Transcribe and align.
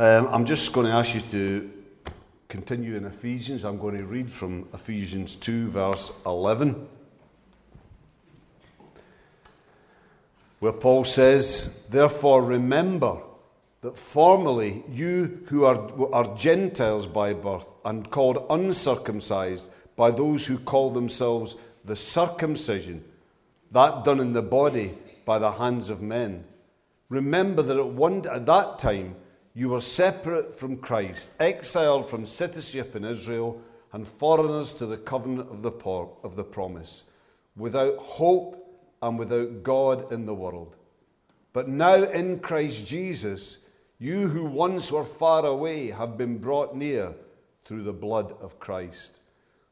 Um, 0.00 0.28
I'm 0.28 0.46
just 0.46 0.72
going 0.72 0.86
to 0.86 0.94
ask 0.94 1.14
you 1.14 1.20
to 1.20 1.70
continue 2.48 2.96
in 2.96 3.04
Ephesians. 3.04 3.66
I'm 3.66 3.76
going 3.76 3.98
to 3.98 4.04
read 4.06 4.32
from 4.32 4.66
Ephesians 4.72 5.36
2, 5.36 5.68
verse 5.68 6.22
11, 6.24 6.88
where 10.60 10.72
Paul 10.72 11.04
says, 11.04 11.86
Therefore, 11.90 12.42
remember 12.42 13.18
that 13.82 13.98
formerly 13.98 14.84
you 14.88 15.44
who 15.48 15.66
are, 15.66 16.14
are 16.14 16.34
Gentiles 16.34 17.04
by 17.04 17.34
birth 17.34 17.68
and 17.84 18.10
called 18.10 18.46
uncircumcised 18.48 19.70
by 19.96 20.10
those 20.10 20.46
who 20.46 20.56
call 20.56 20.92
themselves 20.92 21.60
the 21.84 21.94
circumcision, 21.94 23.04
that 23.70 24.06
done 24.06 24.20
in 24.20 24.32
the 24.32 24.40
body 24.40 24.96
by 25.26 25.38
the 25.38 25.52
hands 25.52 25.90
of 25.90 26.00
men. 26.00 26.44
Remember 27.10 27.60
that 27.60 27.76
at, 27.76 27.86
one, 27.86 28.26
at 28.26 28.46
that 28.46 28.78
time 28.78 29.16
you 29.60 29.68
were 29.68 29.80
separate 29.82 30.54
from 30.54 30.78
Christ, 30.78 31.32
exiled 31.38 32.08
from 32.08 32.24
citizenship 32.24 32.96
in 32.96 33.04
Israel, 33.04 33.60
and 33.92 34.08
foreigners 34.08 34.72
to 34.76 34.86
the 34.86 34.96
covenant 34.96 35.50
of 35.50 35.60
the, 35.60 35.70
por- 35.70 36.16
of 36.22 36.34
the 36.34 36.44
promise, 36.44 37.10
without 37.56 37.98
hope 37.98 38.56
and 39.02 39.18
without 39.18 39.62
God 39.62 40.12
in 40.12 40.24
the 40.24 40.32
world. 40.32 40.76
But 41.52 41.68
now 41.68 41.96
in 41.96 42.38
Christ 42.38 42.86
Jesus, 42.86 43.70
you 43.98 44.28
who 44.28 44.46
once 44.46 44.90
were 44.90 45.04
far 45.04 45.44
away 45.44 45.88
have 45.88 46.16
been 46.16 46.38
brought 46.38 46.74
near 46.74 47.12
through 47.66 47.82
the 47.82 47.92
blood 47.92 48.32
of 48.40 48.58
Christ. 48.58 49.18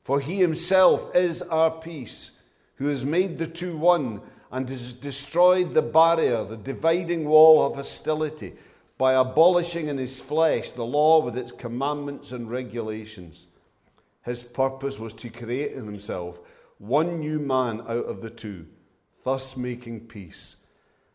For 0.02 0.20
he 0.20 0.36
himself 0.36 1.16
is 1.16 1.40
our 1.40 1.70
peace, 1.70 2.46
who 2.74 2.88
has 2.88 3.06
made 3.06 3.38
the 3.38 3.46
two 3.46 3.78
one 3.78 4.20
and 4.52 4.68
has 4.68 4.92
destroyed 4.92 5.72
the 5.72 5.80
barrier, 5.80 6.44
the 6.44 6.58
dividing 6.58 7.26
wall 7.26 7.64
of 7.64 7.76
hostility, 7.76 8.52
by 8.98 9.14
abolishing 9.14 9.88
in 9.88 9.96
his 9.96 10.20
flesh 10.20 10.72
the 10.72 10.84
law 10.84 11.22
with 11.22 11.38
its 11.38 11.52
commandments 11.52 12.32
and 12.32 12.50
regulations. 12.50 13.46
His 14.24 14.42
purpose 14.42 14.98
was 14.98 15.14
to 15.14 15.30
create 15.30 15.72
in 15.72 15.86
himself 15.86 16.40
one 16.78 17.20
new 17.20 17.38
man 17.38 17.80
out 17.82 18.04
of 18.06 18.20
the 18.20 18.30
two, 18.30 18.66
thus 19.24 19.56
making 19.56 20.08
peace 20.08 20.66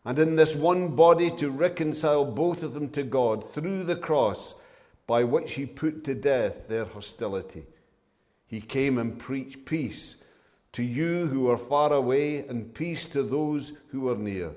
and 0.05 0.19
in 0.19 0.35
this 0.35 0.55
one 0.55 0.95
body 0.95 1.31
to 1.31 1.49
reconcile 1.49 2.25
both 2.25 2.63
of 2.63 2.73
them 2.73 2.89
to 2.89 3.03
God 3.03 3.53
through 3.53 3.83
the 3.83 3.95
cross 3.95 4.63
by 5.07 5.23
which 5.23 5.53
he 5.53 5.65
put 5.65 6.03
to 6.03 6.15
death 6.15 6.67
their 6.67 6.85
hostility. 6.85 7.65
He 8.47 8.61
came 8.61 8.97
and 8.97 9.17
preached 9.17 9.65
peace 9.65 10.29
to 10.73 10.83
you 10.83 11.27
who 11.27 11.49
are 11.49 11.57
far 11.57 11.93
away 11.93 12.45
and 12.47 12.73
peace 12.73 13.09
to 13.09 13.23
those 13.23 13.81
who 13.91 14.09
are 14.09 14.17
near. 14.17 14.51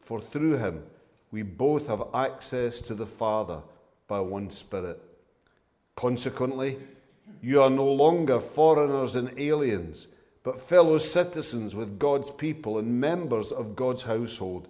For 0.00 0.20
through 0.20 0.58
him 0.58 0.82
we 1.30 1.42
both 1.42 1.86
have 1.86 2.02
access 2.14 2.80
to 2.82 2.94
the 2.94 3.06
Father 3.06 3.60
by 4.08 4.20
one 4.20 4.50
Spirit. 4.50 5.00
Consequently, 5.94 6.78
you 7.40 7.62
are 7.62 7.70
no 7.70 7.86
longer 7.86 8.40
foreigners 8.40 9.14
and 9.14 9.38
aliens, 9.38 10.08
but 10.42 10.60
fellow 10.60 10.98
citizens 10.98 11.74
with 11.74 11.98
God's 11.98 12.30
people 12.30 12.78
and 12.78 13.00
members 13.00 13.52
of 13.52 13.76
God's 13.76 14.02
household 14.02 14.68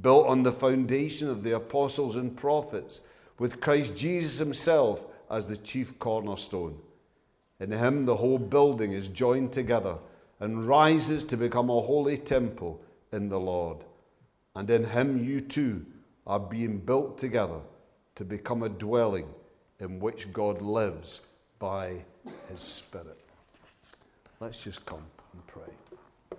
built 0.00 0.26
on 0.26 0.42
the 0.42 0.52
foundation 0.52 1.28
of 1.28 1.42
the 1.42 1.54
apostles 1.56 2.16
and 2.16 2.36
prophets, 2.36 3.00
with 3.38 3.60
Christ 3.60 3.96
Jesus 3.96 4.38
himself 4.38 5.04
as 5.30 5.46
the 5.46 5.56
chief 5.56 5.98
cornerstone. 5.98 6.78
In 7.58 7.72
him, 7.72 8.06
the 8.06 8.16
whole 8.16 8.38
building 8.38 8.92
is 8.92 9.08
joined 9.08 9.52
together 9.52 9.96
and 10.38 10.66
rises 10.66 11.24
to 11.24 11.36
become 11.36 11.68
a 11.68 11.80
holy 11.80 12.16
temple 12.16 12.80
in 13.12 13.28
the 13.28 13.40
Lord. 13.40 13.78
And 14.60 14.68
in 14.68 14.84
him, 14.84 15.24
you 15.24 15.40
too 15.40 15.86
are 16.26 16.38
being 16.38 16.80
built 16.80 17.16
together 17.16 17.60
to 18.14 18.26
become 18.26 18.62
a 18.62 18.68
dwelling 18.68 19.26
in 19.78 19.98
which 19.98 20.30
God 20.34 20.60
lives 20.60 21.22
by 21.58 22.04
his 22.50 22.60
Spirit. 22.60 23.18
Let's 24.38 24.62
just 24.62 24.84
come 24.84 25.02
and 25.32 25.46
pray. 25.46 26.38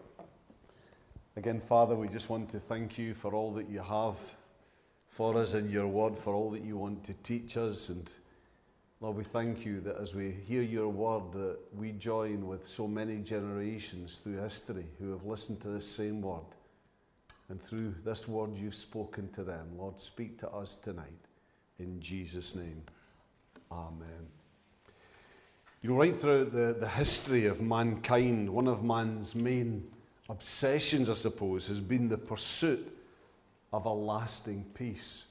Again, 1.36 1.60
Father, 1.60 1.96
we 1.96 2.08
just 2.10 2.30
want 2.30 2.52
to 2.52 2.60
thank 2.60 3.00
you 3.00 3.16
for 3.16 3.34
all 3.34 3.54
that 3.54 3.68
you 3.68 3.80
have 3.80 4.18
for 5.10 5.36
us 5.42 5.56
in 5.56 5.72
your 5.72 5.88
word, 5.88 6.16
for 6.16 6.36
all 6.36 6.52
that 6.52 6.64
you 6.64 6.78
want 6.78 7.04
to 7.06 7.16
teach 7.24 7.58
us. 7.58 7.90
And 7.90 8.08
Lord, 9.00 9.18
we 9.18 9.24
thank 9.24 9.66
you 9.66 9.82
that 9.82 9.98
as 10.00 10.14
we 10.14 10.30
hear 10.48 10.62
your 10.62 10.90
word, 10.90 11.32
that 11.34 11.58
we 11.76 11.94
join 11.94 12.46
with 12.46 12.68
so 12.68 12.88
many 12.88 13.18
generations 13.18 14.20
through 14.20 14.38
history 14.44 14.86
who 15.00 15.10
have 15.10 15.26
listened 15.26 15.60
to 15.62 15.70
this 15.70 15.88
same 15.88 16.22
word. 16.22 16.46
And 17.52 17.62
through 17.62 17.96
this 18.06 18.30
word 18.30 18.56
you've 18.56 18.74
spoken 18.74 19.28
to 19.34 19.44
them. 19.44 19.78
Lord, 19.78 20.00
speak 20.00 20.40
to 20.40 20.50
us 20.50 20.78
tonight. 20.78 21.28
In 21.80 22.00
Jesus' 22.00 22.56
name. 22.56 22.82
Amen. 23.70 24.28
You 25.82 25.90
know, 25.90 25.98
right 25.98 26.18
throughout 26.18 26.54
the, 26.54 26.78
the 26.80 26.88
history 26.88 27.48
of 27.48 27.62
mankind, 27.62 28.50
one 28.50 28.70
of 28.70 28.86
man's 28.86 29.36
main 29.36 29.86
obsessions, 30.30 31.10
I 31.10 31.14
suppose, 31.14 31.68
has 31.68 31.82
been 31.82 32.08
the 32.08 32.18
pursuit 32.18 32.88
of 33.74 33.86
a 33.86 33.94
lasting 33.94 34.66
peace. 34.74 35.26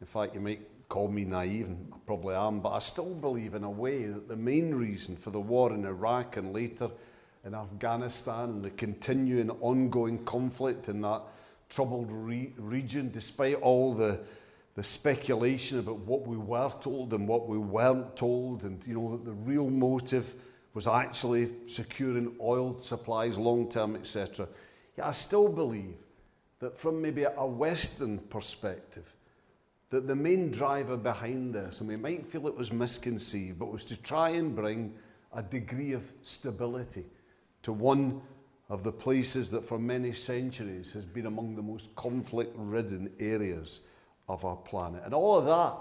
In 0.00 0.06
fact, 0.06 0.34
you 0.34 0.40
might 0.40 0.88
call 0.88 1.08
me 1.08 1.24
naive, 1.24 1.66
and 1.66 1.92
I 1.92 1.96
probably 2.06 2.36
am, 2.36 2.60
but 2.60 2.70
I 2.70 2.78
still 2.78 3.14
believe 3.14 3.54
in 3.54 3.64
a 3.64 3.70
way 3.70 4.04
that 4.06 4.28
the 4.28 4.36
main 4.36 4.74
reason 4.74 5.14
for 5.14 5.30
the 5.30 5.40
war 5.40 5.74
in 5.74 5.84
Iraq 5.84 6.38
and 6.38 6.54
later 6.54 6.88
in 7.44 7.54
Afghanistan 7.54 8.48
and 8.48 8.64
the 8.64 8.70
continuing 8.70 9.50
ongoing 9.50 10.24
conflict 10.24 10.88
in 10.88 11.02
that 11.02 11.20
troubled 11.68 12.10
re- 12.10 12.52
region, 12.56 13.10
despite 13.12 13.56
all 13.56 13.94
the, 13.94 14.20
the 14.74 14.82
speculation 14.82 15.78
about 15.78 15.98
what 15.98 16.26
we 16.26 16.36
were 16.36 16.70
told 16.80 17.12
and 17.12 17.26
what 17.26 17.48
we 17.48 17.58
weren't 17.58 18.16
told, 18.16 18.62
and 18.62 18.82
you 18.86 18.94
know, 18.94 19.16
that 19.16 19.24
the 19.24 19.32
real 19.32 19.70
motive 19.70 20.34
was 20.74 20.86
actually 20.86 21.48
securing 21.66 22.36
oil 22.40 22.78
supplies 22.80 23.38
long 23.38 23.68
term, 23.68 23.96
etc. 23.96 24.46
Yeah, 24.98 25.08
I 25.08 25.12
still 25.12 25.50
believe 25.50 25.96
that 26.60 26.78
from 26.78 27.00
maybe 27.00 27.24
a 27.24 27.46
Western 27.46 28.18
perspective, 28.18 29.12
that 29.90 30.06
the 30.06 30.16
main 30.16 30.50
driver 30.50 30.96
behind 30.96 31.54
this, 31.54 31.80
and 31.80 31.88
we 31.88 31.96
might 31.96 32.26
feel 32.26 32.46
it 32.46 32.56
was 32.56 32.72
misconceived, 32.72 33.58
but 33.58 33.72
was 33.72 33.84
to 33.86 34.02
try 34.02 34.30
and 34.30 34.54
bring 34.54 34.94
a 35.32 35.42
degree 35.42 35.92
of 35.92 36.10
stability 36.22 37.04
to 37.62 37.72
one 37.72 38.20
of 38.68 38.82
the 38.82 38.92
places 38.92 39.50
that 39.52 39.64
for 39.64 39.78
many 39.78 40.12
centuries 40.12 40.92
has 40.92 41.04
been 41.04 41.26
among 41.26 41.54
the 41.54 41.62
most 41.62 41.94
conflict 41.94 42.52
ridden 42.56 43.10
areas 43.20 43.86
of 44.28 44.44
our 44.44 44.56
planet. 44.56 45.02
And 45.04 45.14
all 45.14 45.36
of 45.36 45.44
that 45.44 45.76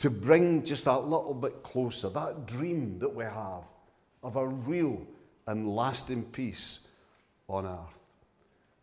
to 0.00 0.10
bring 0.10 0.64
just 0.64 0.84
that 0.84 1.04
little 1.04 1.34
bit 1.34 1.62
closer, 1.62 2.08
that 2.10 2.46
dream 2.46 2.98
that 2.98 3.14
we 3.14 3.24
have 3.24 3.62
of 4.22 4.36
a 4.36 4.46
real 4.46 5.06
and 5.46 5.74
lasting 5.74 6.24
peace 6.24 6.88
on 7.48 7.66
earth. 7.66 7.98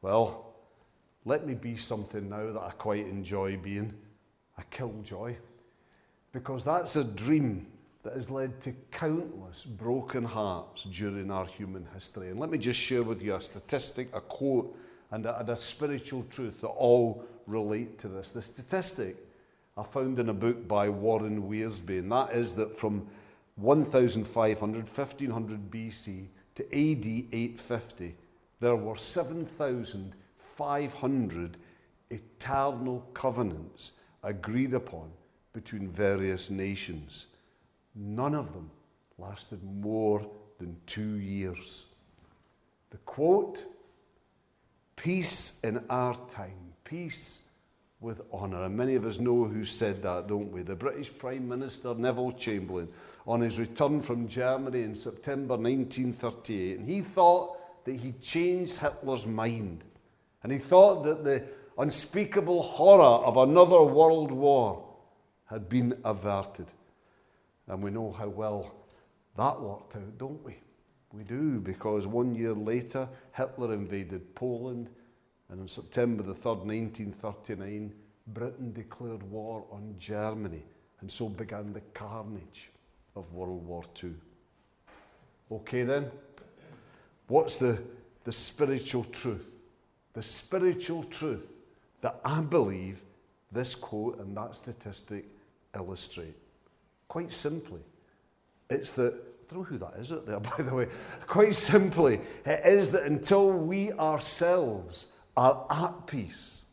Well, 0.02 0.54
let 1.26 1.46
me 1.46 1.54
be 1.54 1.76
something 1.76 2.30
now 2.30 2.52
that 2.52 2.62
I 2.62 2.72
quite 2.72 3.06
enjoy 3.06 3.58
being 3.58 3.94
a 4.58 4.64
killjoy, 4.64 5.36
because 6.32 6.64
that's 6.64 6.96
a 6.96 7.04
dream 7.04 7.68
that 8.04 8.14
has 8.14 8.30
led 8.30 8.62
to 8.62 8.74
countless 8.92 9.64
broken 9.64 10.24
hearts 10.24 10.84
during 10.84 11.32
our 11.32 11.46
human 11.46 11.86
history. 11.94 12.30
And 12.30 12.40
let 12.40 12.50
me 12.50 12.58
just 12.58 12.80
share 12.80 13.04
with 13.04 13.22
you 13.22 13.36
a 13.36 13.42
statistic, 13.42 14.08
a 14.14 14.22
quote, 14.22 14.78
and 15.12 15.26
a, 15.26 15.40
and 15.40 15.50
a 15.50 15.58
spiritual 15.58 16.26
truth 16.30 16.62
that 16.62 16.68
all 16.68 17.26
relate 17.48 17.98
to 18.00 18.10
this. 18.10 18.30
The 18.30 18.42
statistic 18.42 19.16
I 19.76 19.82
found 19.84 20.20
in 20.20 20.30
a 20.30 20.34
book 20.34 20.68
by 20.68 20.88
Warren 20.90 21.50
Wiersbe, 21.50 21.98
and 22.00 22.12
that 22.12 22.34
is 22.34 22.54
that 22.54 22.78
from 22.78 23.08
1500, 23.56 24.88
1500 24.88 25.72
BC 25.72 26.28
to 26.56 26.64
AD 26.66 27.06
850, 27.32 28.16
there 28.60 28.76
were 28.76 28.98
7,500 28.98 31.58
eternal 32.12 33.04
covenants 33.14 33.94
agreed 34.22 34.76
upon 34.76 35.10
between 35.54 35.90
various 35.90 36.52
nations. 36.52 37.33
None 37.96 38.36
of 38.36 38.54
them 38.54 38.72
lasted 39.18 39.64
more 39.64 40.26
than 40.60 40.78
two 40.86 41.18
years. 41.18 41.86
The 42.90 42.98
quote 42.98 43.66
Peace 44.96 45.62
in 45.64 45.84
our 45.90 46.16
time, 46.30 46.74
peace 46.84 47.50
with 48.00 48.22
honour. 48.32 48.64
And 48.64 48.78
many 48.78 48.96
of 48.96 49.06
us 49.06 49.20
know 49.20 49.46
who 49.46 49.66
said 49.66 50.02
that, 50.04 50.28
don't 50.28 50.52
we? 50.52 50.62
The 50.62 50.76
British 50.76 51.16
Prime 51.18 51.48
Minister 51.50 51.94
Neville 51.96 52.32
Chamberlain 52.34 52.90
on 53.26 53.42
his 53.42 53.58
return 53.60 54.02
from 54.02 54.28
Germany 54.28 54.84
in 54.84 54.96
September 54.96 55.56
1938. 55.56 56.80
And 56.80 56.88
he 56.88 57.02
thought 57.02 57.86
that 57.86 57.96
he'd 57.96 58.22
changed 58.22 58.78
Hitler's 58.78 59.26
mind. 59.26 59.84
And 60.44 60.52
he 60.52 60.58
thought 60.58 61.04
that 61.06 61.24
the 61.24 61.44
unspeakable 61.78 62.62
horror 62.62 63.26
of 63.26 63.38
another 63.38 63.82
world 63.82 64.32
war 64.32 64.86
had 65.46 65.70
been 65.70 65.98
averted. 66.04 66.68
And 67.68 67.82
we 67.82 67.92
know 67.92 68.12
how 68.12 68.28
well 68.28 68.76
that 69.38 69.60
worked 69.60 69.96
out, 69.96 70.18
don't 70.18 70.44
we? 70.44 70.58
We 71.12 71.24
do, 71.24 71.60
because 71.60 72.08
one 72.08 72.36
year 72.36 72.54
later, 72.54 73.08
Hitler 73.34 73.74
invaded 73.74 74.36
Poland, 74.36 74.90
and 75.50 75.62
on 75.62 75.68
September 75.68 76.24
the 76.24 76.34
3rd, 76.34 76.66
1939, 76.66 77.94
Britain 78.28 78.74
declared 78.74 79.24
war 79.24 79.66
on 79.72 79.96
Germany 80.00 80.64
And 81.04 81.12
so 81.12 81.28
began 81.28 81.74
the 81.74 81.82
carnage 81.94 82.72
of 83.18 83.34
World 83.34 83.68
War 83.68 83.84
II. 84.02 84.14
Okay, 85.52 85.84
then, 85.84 86.10
what's 87.28 87.58
the, 87.58 87.78
the 88.24 88.32
spiritual 88.32 89.04
truth? 89.04 89.54
The 90.14 90.24
spiritual 90.24 91.04
truth 91.04 91.46
that 92.00 92.22
I 92.24 92.40
believe 92.40 93.02
this 93.52 93.76
quote 93.76 94.20
and 94.20 94.36
that 94.38 94.56
statistic 94.56 95.26
illustrate. 95.76 96.38
Quite 97.14 97.32
simply, 97.32 97.82
it's 98.72 98.90
that, 98.94 99.14
I 99.14 99.54
don't 99.54 99.60
know 99.60 99.64
who 99.66 99.78
that 99.78 99.94
is 100.00 100.12
out 100.12 100.26
there, 100.26 100.40
by 100.58 100.64
the 100.64 100.74
way. 100.74 100.88
Quite 101.28 101.54
simply, 101.54 102.20
it 102.44 102.62
is 102.66 102.90
that 102.90 103.04
until 103.04 103.52
we 103.52 103.92
ourselves 103.92 105.14
are 105.38 105.64
at 105.70 106.08
peace, 106.08 106.64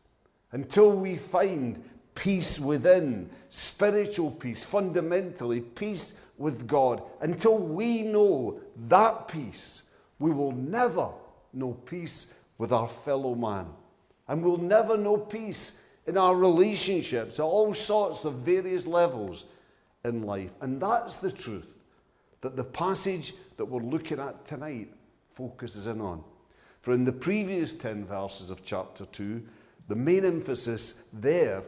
until 0.53 0.93
we 0.93 1.17
find 1.17 1.85
peace 2.15 2.59
within, 2.59 3.29
spiritual 3.51 4.31
peace, 4.31 4.65
fundamentally 4.65 5.61
peace 5.61 6.25
with 6.39 6.67
God, 6.67 7.03
until 7.21 7.59
we 7.59 8.01
know 8.01 8.63
that 8.89 9.29
peace, 9.29 9.93
we 10.19 10.31
will 10.31 10.53
never 10.53 11.11
know 11.53 11.75
peace 11.75 12.43
with 12.57 12.73
our 12.73 12.89
fellow 12.89 13.35
man. 13.35 13.67
And 14.27 14.43
we'll 14.43 14.57
never 14.57 14.97
know 14.97 15.19
peace 15.19 15.87
in 16.07 16.17
our 16.17 16.35
relationships 16.35 17.39
at 17.39 17.43
all 17.43 17.75
sorts 17.75 18.25
of 18.25 18.37
various 18.37 18.87
levels 18.87 19.45
in 20.05 20.23
life. 20.23 20.53
And 20.61 20.81
that's 20.81 21.19
the 21.19 21.33
truth 21.33 21.75
that 22.41 22.57
the 22.57 22.65
passage 22.65 23.35
that 23.57 23.65
we're 23.65 23.83
looking 23.83 24.19
at 24.19 24.47
tonight 24.47 24.89
focuses 25.35 25.87
in 25.87 26.01
on. 26.01 26.25
For 26.81 26.95
in 26.95 27.05
the 27.05 27.13
previous 27.13 27.75
10 27.75 28.07
verses 28.07 28.51
of 28.51 28.65
chapter 28.65 29.05
2, 29.07 29.43
the 29.89 29.97
main 29.97 30.25
emphasis 30.25 31.09
there 31.13 31.63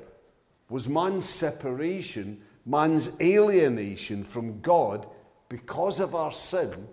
was 0.71 0.89
man's 0.89 1.29
separation, 1.29 2.41
man's 2.65 3.21
alienation 3.21 4.25
from 4.25 4.61
God 4.61 5.07
because 5.49 6.01
of 6.01 6.15
our 6.15 6.33
sin, 6.33 6.89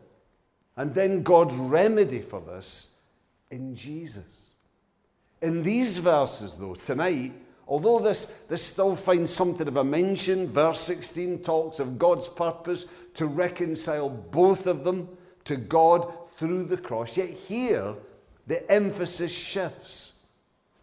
and 0.76 0.94
then 0.94 1.24
God's 1.24 1.56
remedy 1.56 2.20
for 2.20 2.42
this 2.42 3.02
in 3.52 3.76
Jesus. 3.76 4.52
In 5.42 5.64
these 5.64 5.98
verses, 6.00 6.56
though, 6.56 6.76
tonight, 6.76 7.32
although 7.70 8.00
this, 8.00 8.26
this 8.50 8.64
still 8.64 8.96
finds 8.96 9.32
something 9.32 9.68
of 9.68 9.78
a 9.78 9.84
mention, 9.84 10.48
verse 10.48 10.82
16 10.82 11.44
talks 11.44 11.80
of 11.80 11.98
God's 11.98 12.28
purpose 12.28 12.88
to 13.14 13.28
reconcile 13.28 14.10
both 14.10 14.68
of 14.68 14.84
them 14.84 15.08
to 15.46 15.56
God 15.56 16.12
through 16.38 16.66
the 16.66 16.78
cross, 16.78 17.16
yet 17.16 17.30
here 17.30 17.94
the 18.48 18.70
emphasis 18.72 19.32
shifts 19.32 20.14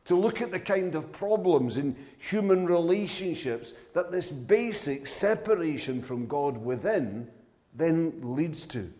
to 0.05 0.15
look 0.15 0.41
at 0.41 0.53
the 0.53 0.61
kind 0.61 0.95
of 0.95 1.11
problems 1.11 1.77
in 1.77 1.97
human 2.19 2.65
relationships 2.65 3.75
that 3.93 4.13
this 4.13 4.31
basic 4.31 5.07
separation 5.07 6.01
from 6.01 6.27
God 6.27 6.57
within 6.57 7.29
then 7.75 8.21
leads 8.23 8.67
to. 8.69 8.91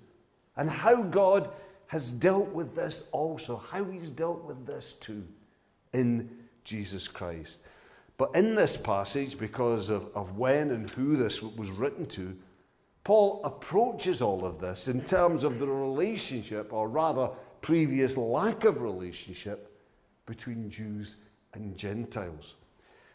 And 0.57 0.69
how 0.69 1.03
God 1.03 1.51
has 1.87 2.11
dealt 2.11 2.49
with 2.49 2.75
this 2.75 3.09
also, 3.13 3.57
how 3.71 3.85
He's 3.85 4.11
dealt 4.11 4.45
with 4.45 4.67
this 4.67 4.95
too 4.95 5.25
in 5.93 6.29
Jesus 6.65 7.07
Christ. 7.07 7.63
But 8.19 8.35
in 8.35 8.55
this 8.55 8.77
passage, 8.77 9.39
because 9.39 9.91
of, 9.91 10.15
of 10.15 10.39
when 10.39 10.71
and 10.71 10.89
who 10.91 11.17
this 11.17 11.43
was 11.43 11.71
written 11.71 12.07
to, 12.07 12.37
Paul 13.05 13.41
approaches 13.45 14.23
all 14.23 14.45
of 14.45 14.59
this 14.59 14.89
in 14.89 15.03
terms 15.03 15.45
of 15.45 15.59
the 15.59 15.67
relationship, 15.69 16.73
or 16.73 16.89
rather, 16.89 17.31
previous 17.61 18.17
lack 18.17 18.65
of 18.65 18.83
relationship 18.83 19.71
between 20.25 20.71
Jews 20.71 21.17
and 21.55 21.77
Gentiles. 21.77 22.55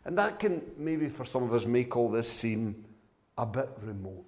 And 0.06 0.18
that 0.18 0.39
can 0.39 0.62
maybe 0.77 1.09
for 1.09 1.25
some 1.25 1.44
of 1.44 1.53
us 1.53 1.65
make 1.65 1.95
all 1.95 2.09
this 2.09 2.31
seem 2.31 2.86
a 3.38 3.45
bit 3.45 3.69
remote. 3.81 4.25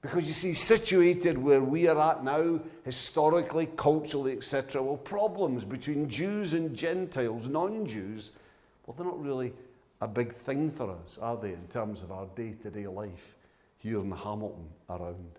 Because 0.00 0.28
you 0.28 0.32
see, 0.32 0.54
situated 0.54 1.36
where 1.36 1.60
we 1.60 1.88
are 1.88 2.12
at 2.12 2.22
now, 2.22 2.60
historically, 2.84 3.66
culturally, 3.76 4.36
etc., 4.36 4.80
well, 4.80 4.96
problems 4.96 5.64
between 5.64 6.08
Jews 6.08 6.52
and 6.52 6.76
Gentiles, 6.76 7.48
non 7.48 7.84
Jews, 7.84 8.32
well, 8.86 8.94
they're 8.96 9.06
not 9.06 9.22
really 9.22 9.52
a 10.00 10.08
big 10.08 10.32
thing 10.32 10.70
for 10.70 10.90
us, 10.90 11.18
are 11.20 11.36
they, 11.36 11.52
in 11.52 11.66
terms 11.68 12.02
of 12.02 12.12
our 12.12 12.26
day 12.36 12.52
to 12.62 12.70
day 12.70 12.86
life 12.86 13.34
here 13.78 14.00
in 14.00 14.10
Hamilton 14.10 14.68
around? 14.88 15.38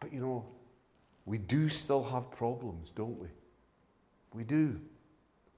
But 0.00 0.12
you 0.12 0.20
know, 0.20 0.44
we 1.24 1.38
do 1.38 1.68
still 1.68 2.04
have 2.04 2.30
problems, 2.30 2.90
don't 2.90 3.18
we? 3.18 3.28
We 4.32 4.44
do 4.44 4.80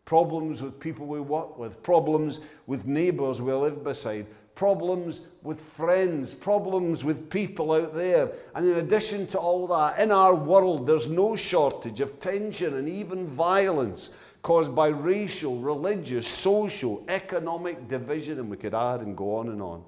problems 0.04 0.62
with 0.62 0.78
people 0.78 1.06
we 1.06 1.20
work 1.20 1.58
with, 1.58 1.82
problems 1.82 2.40
with 2.66 2.86
neighbours 2.86 3.42
we 3.42 3.52
live 3.52 3.82
beside, 3.82 4.26
problems 4.54 5.22
with 5.42 5.60
friends, 5.60 6.32
problems 6.32 7.02
with 7.02 7.28
people 7.28 7.72
out 7.72 7.94
there. 7.94 8.30
And 8.54 8.66
in 8.66 8.78
addition 8.78 9.26
to 9.28 9.38
all 9.38 9.66
that, 9.68 9.98
in 9.98 10.12
our 10.12 10.34
world, 10.34 10.86
there's 10.86 11.10
no 11.10 11.34
shortage 11.34 12.00
of 12.00 12.20
tension 12.20 12.76
and 12.76 12.88
even 12.88 13.26
violence 13.26 14.14
caused 14.46 14.76
by 14.76 14.86
racial, 14.86 15.56
religious, 15.56 16.28
social, 16.28 17.04
economic 17.08 17.88
division, 17.88 18.38
and 18.38 18.48
we 18.48 18.56
could 18.56 18.74
add 18.74 19.00
and 19.00 19.16
go 19.16 19.34
on 19.34 19.48
and 19.48 19.60
on. 19.60 19.82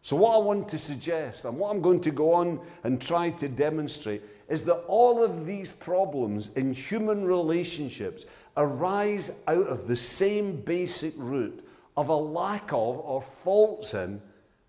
So, 0.00 0.16
what 0.16 0.34
I 0.34 0.38
want 0.38 0.66
to 0.70 0.78
suggest, 0.78 1.44
and 1.44 1.58
what 1.58 1.70
I'm 1.70 1.82
going 1.82 2.00
to 2.00 2.10
go 2.10 2.32
on 2.32 2.58
and 2.84 3.02
try 3.02 3.28
to 3.28 3.48
demonstrate, 3.50 4.22
is 4.48 4.64
that 4.64 4.82
all 4.88 5.22
of 5.22 5.44
these 5.44 5.72
problems 5.72 6.54
in 6.54 6.72
human 6.72 7.26
relationships 7.26 8.24
arise 8.56 9.42
out 9.46 9.66
of 9.66 9.86
the 9.86 9.96
same 9.96 10.58
basic 10.62 11.12
root 11.18 11.62
of 11.98 12.08
a 12.08 12.16
lack 12.16 12.72
of 12.72 12.96
or 13.00 13.20
faults 13.20 13.92
in 13.92 14.22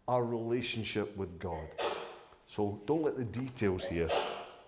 our 0.10 0.26
relationship 0.26 1.16
with 1.16 1.40
God. 1.40 1.70
So 2.46 2.82
don't 2.86 3.04
let 3.04 3.16
the 3.16 3.24
details 3.24 3.86
here 3.86 4.10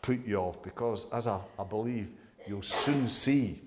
put 0.02 0.26
you 0.26 0.38
off 0.38 0.64
because, 0.64 1.12
as 1.12 1.28
I, 1.28 1.42
I 1.60 1.66
believe 1.66 2.12
you'll 2.48 2.62
soon 2.62 3.10
see, 3.10 3.60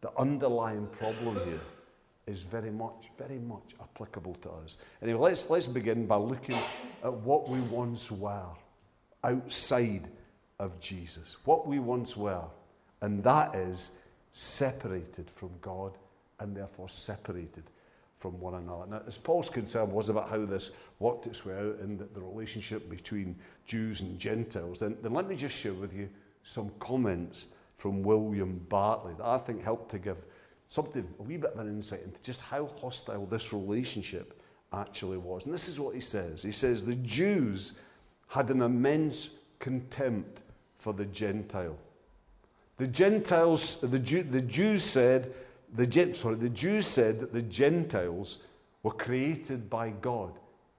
the 0.00 0.10
underlying 0.16 0.86
problem 0.88 1.36
here 1.44 1.60
is 2.26 2.42
very 2.42 2.70
much, 2.70 3.10
very 3.16 3.38
much 3.38 3.74
applicable 3.80 4.34
to 4.34 4.50
us. 4.50 4.76
Anyway, 5.02 5.18
let's, 5.18 5.48
let's 5.50 5.66
begin 5.66 6.06
by 6.06 6.16
looking 6.16 6.58
at 7.02 7.12
what 7.12 7.48
we 7.48 7.58
once 7.60 8.10
were 8.10 8.44
outside 9.24 10.08
of 10.58 10.78
Jesus. 10.78 11.36
What 11.44 11.66
we 11.66 11.78
once 11.78 12.16
were. 12.16 12.44
And 13.00 13.22
that 13.24 13.54
is 13.54 14.02
separated 14.32 15.30
from 15.30 15.50
God 15.60 15.96
and 16.40 16.56
therefore 16.56 16.88
separated 16.88 17.64
from 18.18 18.38
one 18.40 18.54
another. 18.54 18.84
Now, 18.88 19.02
as 19.06 19.16
Paul's 19.16 19.48
concern 19.48 19.92
was 19.92 20.08
about 20.08 20.28
how 20.28 20.44
this 20.44 20.72
worked 20.98 21.26
its 21.26 21.46
way 21.46 21.54
out 21.54 21.78
in 21.80 21.96
the, 21.96 22.04
the 22.04 22.20
relationship 22.20 22.90
between 22.90 23.36
Jews 23.66 24.00
and 24.00 24.18
Gentiles, 24.18 24.80
then, 24.80 24.96
then 25.02 25.14
let 25.14 25.28
me 25.28 25.36
just 25.36 25.56
share 25.56 25.72
with 25.72 25.94
you 25.94 26.08
some 26.42 26.70
comments 26.80 27.46
from 27.78 28.02
William 28.02 28.60
Barclay 28.68 29.14
that 29.16 29.24
I 29.24 29.38
think 29.38 29.62
helped 29.62 29.90
to 29.92 29.98
give 29.98 30.18
something, 30.66 31.08
a 31.18 31.22
wee 31.22 31.38
bit 31.38 31.52
of 31.52 31.60
an 31.60 31.68
insight 31.68 32.02
into 32.02 32.20
just 32.22 32.42
how 32.42 32.66
hostile 32.80 33.24
this 33.26 33.52
relationship 33.52 34.40
actually 34.72 35.16
was. 35.16 35.46
And 35.46 35.54
this 35.54 35.68
is 35.68 35.80
what 35.80 35.94
he 35.94 36.00
says 36.00 36.42
He 36.42 36.52
says, 36.52 36.84
The 36.84 36.96
Jews 36.96 37.80
had 38.28 38.50
an 38.50 38.60
immense 38.60 39.36
contempt 39.58 40.42
for 40.76 40.92
the 40.92 41.06
Gentile. 41.06 41.78
The 42.76 42.86
Gentiles, 42.86 43.80
the, 43.80 43.98
Jew, 43.98 44.22
the 44.22 44.42
Jews 44.42 44.84
said, 44.84 45.32
the, 45.74 46.14
sorry, 46.14 46.36
the 46.36 46.48
Jews 46.48 46.86
said 46.86 47.18
that 47.20 47.32
the 47.32 47.42
Gentiles 47.42 48.46
were 48.82 48.92
created 48.92 49.68
by 49.68 49.90
God 49.90 50.38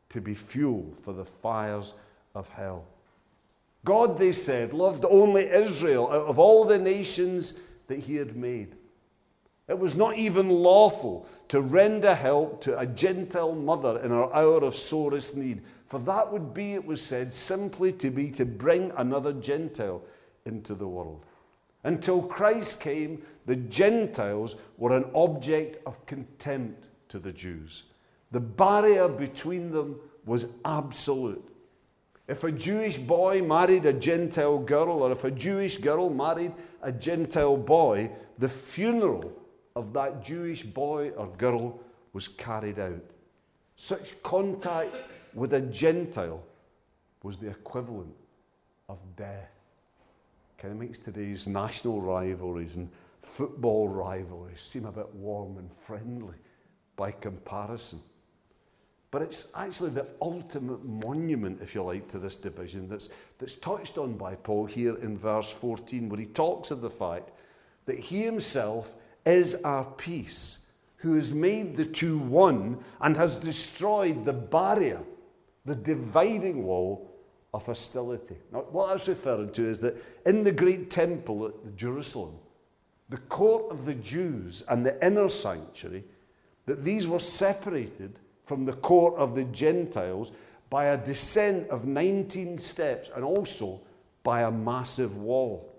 to 0.10 0.22
be 0.22 0.34
fuel 0.34 0.94
for 1.02 1.14
the 1.14 1.26
fires 1.26 1.96
of 2.36 2.48
hell. 2.50 2.86
God, 3.86 4.18
they 4.18 4.32
said, 4.32 4.74
loved 4.74 5.06
only 5.10 5.44
Israel 5.44 6.08
out 6.08 6.28
of 6.28 6.38
all 6.38 6.66
the 6.66 6.78
nations 6.78 7.56
that 7.88 8.00
he 8.00 8.16
had 8.16 8.36
made. 8.36 8.76
It 9.68 9.78
was 9.78 9.96
not 9.96 10.18
even 10.18 10.50
lawful 10.50 11.28
to 11.50 11.62
render 11.62 12.14
help 12.14 12.62
to 12.62 12.78
a 12.78 12.86
Gentile 12.86 13.56
mother 13.56 14.00
in 14.00 14.12
her 14.12 14.34
hour 14.34 14.64
of 14.64 14.76
sorest 14.76 15.38
need, 15.38 15.62
for 15.88 16.00
that 16.02 16.32
would 16.32 16.54
be, 16.54 16.74
it 16.74 16.86
was 16.86 17.02
said, 17.02 17.32
simply 17.34 17.92
to 17.94 18.10
be 18.10 18.32
to 18.32 18.46
bring 18.46 18.92
another 18.98 19.34
Gentile 19.34 20.02
into 20.46 20.76
the 20.76 20.88
world. 20.88 21.26
Until 21.84 22.22
Christ 22.22 22.82
came, 22.82 23.22
the 23.46 23.56
Gentiles 23.56 24.56
were 24.78 24.96
an 24.96 25.06
object 25.16 25.82
of 25.86 26.06
contempt 26.06 26.86
to 27.10 27.20
the 27.20 27.32
Jews. 27.32 27.86
The 28.32 28.40
barrier 28.40 29.08
between 29.08 29.72
them 29.72 30.00
was 30.26 30.48
absolute. 30.66 31.49
If 32.30 32.46
a 32.46 32.52
Jewish 32.52 32.98
boy 32.98 33.42
married 33.42 33.86
a 33.86 33.92
Gentile 33.92 34.60
girl, 34.60 35.04
or 35.04 35.12
if 35.12 35.26
a 35.26 35.32
Jewish 35.32 35.80
girl 35.80 36.10
married 36.10 36.54
a 36.82 36.92
Gentile 36.92 37.58
boy, 37.58 38.12
the 38.38 38.48
funeral 38.48 39.34
of 39.76 39.92
that 39.94 40.24
Jewish 40.24 40.64
boy 40.64 41.10
or 41.18 41.28
girl 41.28 41.82
was 42.14 42.28
carried 42.28 42.80
out. 42.80 43.04
Such 43.76 44.22
contact 44.24 44.96
with 45.34 45.54
a 45.54 45.62
Gentile 45.62 46.44
was 47.24 47.38
the 47.38 47.50
equivalent 47.50 48.16
of 48.88 49.00
death 49.18 49.60
kind 50.60 50.74
of 50.74 50.80
makes 50.80 51.00
today's 51.00 51.48
national 51.48 52.02
rivalries 52.02 52.76
and 52.76 52.90
football 53.22 53.88
rivalries 53.88 54.62
seem 54.62 54.86
a 54.86 54.92
bit 54.92 55.08
warm 55.16 55.58
and 55.58 55.72
friendly 55.72 56.36
by 56.98 57.12
comparison. 57.12 58.00
But 59.12 59.24
it's 59.24 59.52
actually 59.56 59.90
the 59.90 60.08
ultimate 60.22 60.86
monument, 60.86 61.62
if 61.62 61.74
you 61.74 61.84
like, 61.84 62.08
to 62.10 62.20
this 62.20 62.36
division 62.36 62.88
that's, 62.88 63.14
that's 63.40 63.56
touched 63.56 63.98
on 63.98 64.14
by 64.14 64.36
Paul 64.36 64.66
here 64.66 64.98
in 64.98 65.18
verse 65.18 65.52
14, 65.52 66.10
where 66.10 66.20
he 66.20 66.28
talks 66.28 66.70
of 66.70 66.82
the 66.82 66.90
fact 66.90 67.32
that 67.86 68.00
he 68.00 68.22
himself 68.22 68.96
is 69.26 69.64
our 69.64 69.84
peace, 69.84 70.74
who 70.98 71.16
has 71.16 71.34
made 71.34 71.76
the 71.76 71.86
two 71.86 72.20
one 72.20 72.78
and 73.02 73.18
has 73.18 73.38
destroyed 73.38 74.26
the 74.26 74.34
barrier, 74.34 75.02
the 75.66 75.76
dividing 75.76 76.64
wall 76.64 77.10
of 77.54 77.66
hostility. 77.66 78.36
Now, 78.52 78.60
what 78.72 78.90
that's 78.90 79.08
referring 79.08 79.52
to 79.54 79.68
is 79.68 79.80
that 79.80 79.98
in 80.26 80.44
the 80.44 80.52
great 80.52 80.92
temple 80.92 81.48
at 81.48 81.76
Jerusalem, 81.76 82.36
the 83.10 83.18
court 83.18 83.72
of 83.72 83.86
the 83.86 83.96
Jews 83.96 84.64
and 84.70 84.86
the 84.86 85.04
inner 85.06 85.30
sanctuary, 85.30 86.04
that 86.68 86.86
these 86.86 87.08
were 87.08 87.20
separated 87.20 88.20
from 88.50 88.66
the 88.66 88.74
court 88.74 89.14
of 89.14 89.36
the 89.36 89.44
Gentiles 89.44 90.32
by 90.72 90.86
a 90.86 90.98
descent 90.98 91.70
of 91.70 91.86
19 91.86 92.58
steps 92.58 93.12
and 93.16 93.24
also 93.24 93.80
by 94.24 94.42
a 94.42 94.50
massive 94.50 95.18
wall. 95.18 95.72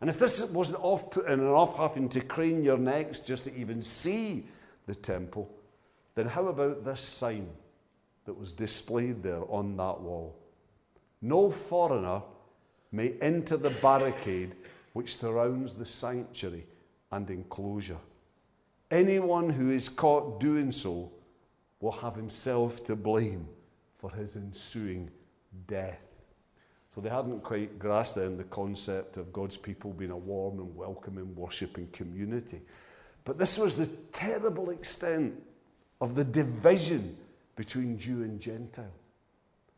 And 0.00 0.08
if 0.08 0.18
this 0.18 0.50
wasn't 0.50 0.82
off 0.82 1.10
putting 1.10 1.34
and 1.34 1.42
off 1.42 1.76
having 1.76 2.08
to 2.08 2.22
crane 2.22 2.64
your 2.64 2.78
necks 2.78 3.20
just 3.20 3.44
to 3.44 3.54
even 3.54 3.82
see 3.82 4.46
the 4.86 4.94
temple, 4.94 5.54
then 6.14 6.26
how 6.26 6.46
about 6.46 6.86
this 6.86 7.02
sign 7.02 7.46
that 8.24 8.32
was 8.32 8.54
displayed 8.54 9.22
there 9.22 9.42
on 9.50 9.76
that 9.76 10.00
wall? 10.00 10.34
No 11.20 11.50
foreigner 11.50 12.22
may 12.92 13.12
enter 13.20 13.58
the 13.58 13.70
barricade 13.82 14.56
which 14.94 15.18
surrounds 15.18 15.74
the 15.74 15.84
sanctuary 15.84 16.66
and 17.12 17.28
enclosure. 17.28 18.00
Anyone 18.90 19.50
who 19.50 19.70
is 19.70 19.90
caught 19.90 20.40
doing 20.40 20.72
so 20.72 21.12
will 21.80 21.92
have 21.92 22.14
himself 22.14 22.84
to 22.86 22.94
blame 22.94 23.46
for 23.98 24.10
his 24.10 24.36
ensuing 24.36 25.10
death. 25.66 26.00
So 26.94 27.00
they 27.00 27.08
hadn't 27.08 27.42
quite 27.42 27.78
grasped 27.78 28.16
then 28.16 28.36
the 28.36 28.44
concept 28.44 29.16
of 29.16 29.32
God's 29.32 29.56
people 29.56 29.92
being 29.92 30.10
a 30.10 30.16
warm 30.16 30.58
and 30.58 30.76
welcoming, 30.76 31.34
worshipping 31.36 31.88
community. 31.92 32.60
But 33.24 33.38
this 33.38 33.58
was 33.58 33.76
the 33.76 33.86
terrible 34.12 34.70
extent 34.70 35.40
of 36.00 36.14
the 36.14 36.24
division 36.24 37.16
between 37.54 37.98
Jew 37.98 38.22
and 38.22 38.40
Gentile. 38.40 38.92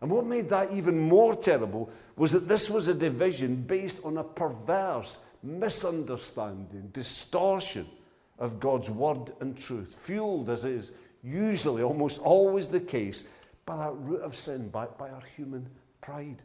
And 0.01 0.11
what 0.11 0.27
made 0.27 0.49
that 0.49 0.73
even 0.73 0.99
more 0.99 1.37
terrible 1.37 1.91
was 2.17 2.33
that 2.33 2.49
this 2.49 2.71
was 2.71 2.89
a 2.89 2.95
division 2.95 3.57
based 3.57 4.05
on 4.05 4.19
a 4.19 4.25
perverse 4.25 5.25
misunderstanding, 5.43 6.89
distortion 6.93 7.87
of 8.39 8.59
God's 8.59 8.91
word 8.91 9.33
and 9.41 9.57
truth, 9.57 9.97
fueled 10.01 10.51
as 10.51 10.65
is 10.65 10.93
usually 11.23 11.83
almost 11.83 12.21
always 12.21 12.69
the 12.69 12.81
case 12.81 13.33
by 13.65 13.77
that 13.77 13.93
root 13.93 14.23
of 14.23 14.35
sin, 14.35 14.69
by, 14.71 14.87
by 14.87 15.09
our 15.11 15.23
human 15.37 15.69
pride. 16.01 16.43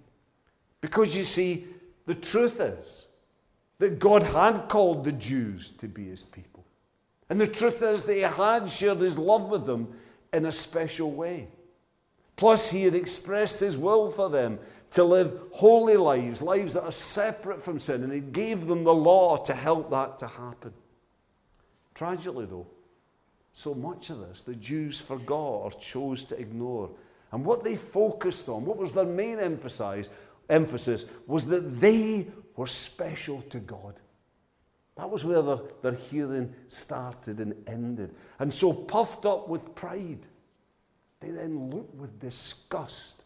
Because 0.82 1.16
you 1.16 1.24
see, 1.24 1.66
the 2.06 2.16
truth 2.16 2.60
is 2.60 3.08
that 3.80 4.00
God 4.00 4.24
had 4.24 4.70
called 4.70 5.04
the 5.04 5.12
Jews 5.12 5.72
to 5.72 5.88
be 5.88 6.06
his 6.06 6.24
people. 6.24 6.64
And 7.30 7.42
the 7.42 7.48
truth 7.48 7.82
is 7.82 8.04
that 8.04 8.14
he 8.14 8.22
had 8.22 8.70
shared 8.70 9.00
his 9.00 9.18
love 9.18 9.50
with 9.50 9.66
them 9.66 9.94
in 10.32 10.46
a 10.46 10.52
special 10.52 11.12
way. 11.12 11.48
Plus, 12.36 12.70
he 12.70 12.84
had 12.84 12.94
expressed 12.94 13.60
his 13.60 13.78
will 13.78 14.12
for 14.12 14.30
them 14.30 14.60
to 14.92 15.04
live 15.04 15.40
holy 15.52 15.98
lives, 15.98 16.42
lives 16.42 16.74
that 16.74 16.84
are 16.84 16.92
separate 16.92 17.62
from 17.64 17.80
sin, 17.80 18.04
and 18.04 18.14
he 18.14 18.20
gave 18.20 18.68
them 18.68 18.84
the 18.84 18.94
law 18.94 19.38
to 19.38 19.54
help 19.54 19.90
that 19.90 20.20
to 20.20 20.28
happen. 20.28 20.72
Tragically, 21.94 22.46
though, 22.46 22.68
so 23.58 23.74
much 23.74 24.12
of 24.12 24.20
this 24.20 24.44
the 24.44 24.54
Jews 24.54 25.02
forgot 25.02 25.36
or 25.36 25.72
chose 25.72 26.24
to 26.26 26.40
ignore. 26.40 26.92
And 27.32 27.44
what 27.44 27.64
they 27.64 27.76
focused 27.76 28.48
on, 28.50 28.64
what 28.66 28.78
was 28.78 28.92
their 28.92 29.04
main 29.04 29.40
emphasis, 29.40 30.10
emphasis 30.48 31.12
was 31.26 31.46
that 31.48 31.82
they 31.82 32.28
were 32.56 32.68
special 32.68 33.42
to 33.50 33.58
God. 33.58 33.96
That 34.96 35.10
was 35.10 35.26
where 35.26 35.42
their, 35.42 35.58
their 35.82 35.96
hearing 35.96 36.54
started 36.68 37.40
and 37.40 37.56
ended. 37.68 38.14
And 38.38 38.54
so, 38.54 38.72
puffed 38.72 39.26
up 39.26 39.50
with 39.50 39.74
pride, 39.74 40.28
they 41.20 41.32
then 41.32 41.72
looked 41.72 41.96
with 41.96 42.20
disgust 42.20 43.24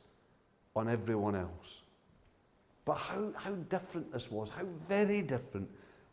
on 0.77 0.87
everyone 0.87 1.35
else. 1.35 1.81
But 2.85 2.95
how, 2.95 3.33
how 3.35 3.51
different 3.51 4.13
this 4.13 4.31
was, 4.31 4.49
how 4.49 4.65
very 4.87 5.23
different 5.23 5.69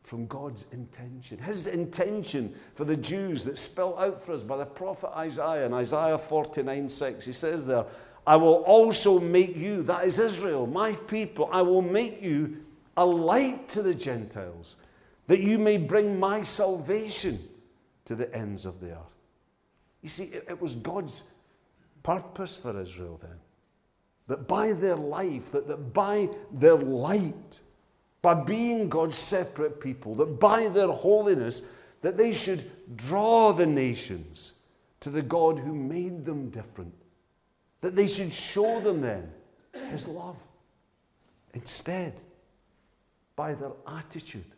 from 0.08 0.26
God's 0.26 0.64
intention. 0.72 1.36
His 1.36 1.66
intention 1.66 2.54
for 2.74 2.86
the 2.86 2.96
Jews 2.96 3.44
that 3.44 3.58
spelled 3.58 3.98
out 3.98 4.24
for 4.24 4.32
us 4.32 4.42
by 4.42 4.56
the 4.56 4.64
prophet 4.64 5.10
Isaiah 5.14 5.66
in 5.66 5.74
Isaiah 5.74 6.16
49 6.16 6.88
6. 6.88 7.26
He 7.26 7.32
says 7.34 7.66
there, 7.66 7.84
I 8.26 8.36
will 8.36 8.62
also 8.64 9.20
make 9.20 9.54
you, 9.54 9.82
that 9.82 10.06
is 10.06 10.18
Israel, 10.18 10.66
my 10.66 10.92
people, 10.92 11.50
I 11.52 11.60
will 11.60 11.82
make 11.82 12.22
you 12.22 12.64
a 12.96 13.04
light 13.04 13.68
to 13.70 13.82
the 13.82 13.94
Gentiles, 13.94 14.76
that 15.26 15.40
you 15.40 15.58
may 15.58 15.76
bring 15.76 16.18
my 16.18 16.42
salvation 16.42 17.38
to 18.06 18.14
the 18.14 18.34
ends 18.34 18.64
of 18.64 18.80
the 18.80 18.92
earth. 18.92 19.14
You 20.00 20.08
see, 20.08 20.24
it, 20.24 20.46
it 20.48 20.60
was 20.60 20.74
God's 20.74 21.22
purpose 22.02 22.56
for 22.56 22.80
Israel 22.80 23.18
then. 23.20 23.38
That 24.26 24.48
by 24.48 24.72
their 24.72 24.96
life, 24.96 25.52
that, 25.52 25.68
that 25.68 25.92
by 25.92 26.30
their 26.50 26.76
light, 26.76 27.60
by 28.28 28.34
being 28.34 28.90
God's 28.90 29.16
separate 29.16 29.80
people, 29.80 30.14
that 30.16 30.38
by 30.38 30.68
their 30.68 30.88
holiness, 30.88 31.72
that 32.02 32.18
they 32.18 32.30
should 32.30 32.62
draw 32.94 33.54
the 33.54 33.64
nations 33.64 34.64
to 35.00 35.08
the 35.08 35.22
God 35.22 35.58
who 35.58 35.74
made 35.74 36.26
them 36.26 36.50
different. 36.50 36.92
That 37.80 37.96
they 37.96 38.06
should 38.06 38.30
show 38.30 38.80
them 38.80 39.00
then 39.00 39.32
his 39.90 40.06
love. 40.06 40.36
Instead, 41.54 42.12
by 43.34 43.54
their 43.54 43.72
attitude, 43.86 44.52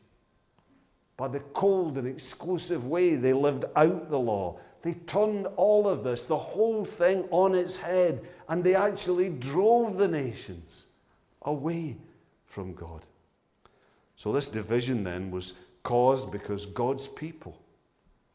by 1.17 1.29
the 1.29 1.39
cold 1.39 1.97
and 1.97 2.09
exclusive 2.09 2.89
way 2.89 3.15
they 3.15 3.33
lived 3.33 3.67
out 3.77 4.11
the 4.11 4.19
law, 4.19 4.59
they 4.83 4.95
turned 4.95 5.47
all 5.55 5.87
of 5.87 6.03
this, 6.03 6.23
the 6.23 6.37
whole 6.37 6.85
thing, 6.85 7.23
on 7.31 7.55
its 7.55 7.77
head, 7.77 8.27
and 8.49 8.65
they 8.65 8.75
actually 8.75 9.29
drove 9.29 9.97
the 9.97 10.09
nations 10.09 10.87
away 11.43 11.99
from 12.47 12.75
God. 12.75 13.03
So, 14.21 14.33
this 14.33 14.51
division 14.51 15.03
then 15.03 15.31
was 15.31 15.55
caused 15.83 16.31
because 16.31 16.67
God's 16.67 17.09
people 17.09 17.59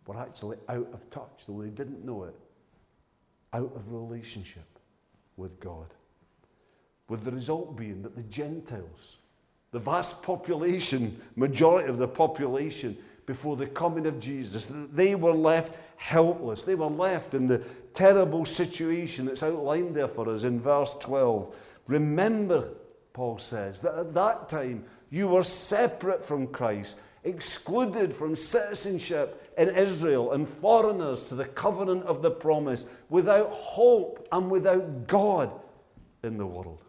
were 0.07 0.17
actually 0.17 0.57
out 0.67 0.89
of 0.91 1.07
touch, 1.11 1.43
though 1.45 1.61
they 1.61 1.69
didn't 1.69 2.03
know 2.03 2.23
it, 2.23 2.33
out 3.53 3.71
of 3.75 3.91
relationship 3.91 4.65
with 5.37 5.59
God. 5.59 5.85
With 7.07 7.23
the 7.23 7.29
result 7.29 7.77
being 7.77 8.01
that 8.01 8.15
the 8.15 8.23
Gentiles, 8.23 9.19
the 9.69 9.79
vast 9.79 10.23
population, 10.23 11.21
majority 11.35 11.87
of 11.87 11.99
the 11.99 12.07
population 12.07 12.97
before 13.27 13.55
the 13.55 13.67
coming 13.67 14.07
of 14.07 14.19
Jesus, 14.19 14.65
they 14.91 15.13
were 15.13 15.33
left 15.33 15.77
helpless. 15.97 16.63
They 16.63 16.73
were 16.73 16.87
left 16.87 17.35
in 17.35 17.45
the 17.45 17.59
terrible 17.93 18.45
situation 18.45 19.25
that's 19.25 19.43
outlined 19.43 19.95
there 19.95 20.07
for 20.07 20.29
us 20.29 20.45
in 20.45 20.59
verse 20.59 20.97
12. 20.97 21.55
Remember, 21.85 22.69
Paul 23.13 23.37
says, 23.37 23.81
that 23.81 23.93
at 23.93 24.15
that 24.15 24.49
time 24.49 24.83
you 25.15 25.29
were 25.29 25.43
separate 25.43 26.25
from 26.25 26.45
Christ, 26.47 26.99
excluded 27.23 28.13
from 28.13 28.35
citizenship 28.35 29.49
in 29.57 29.69
Israel, 29.69 30.33
and 30.33 30.45
foreigners 30.45 31.23
to 31.29 31.35
the 31.35 31.45
covenant 31.45 32.03
of 32.03 32.21
the 32.21 32.31
promise, 32.31 32.93
without 33.07 33.49
hope 33.49 34.27
and 34.33 34.51
without 34.51 35.07
God 35.07 35.53
in 36.23 36.37
the 36.37 36.45
world. 36.45 36.83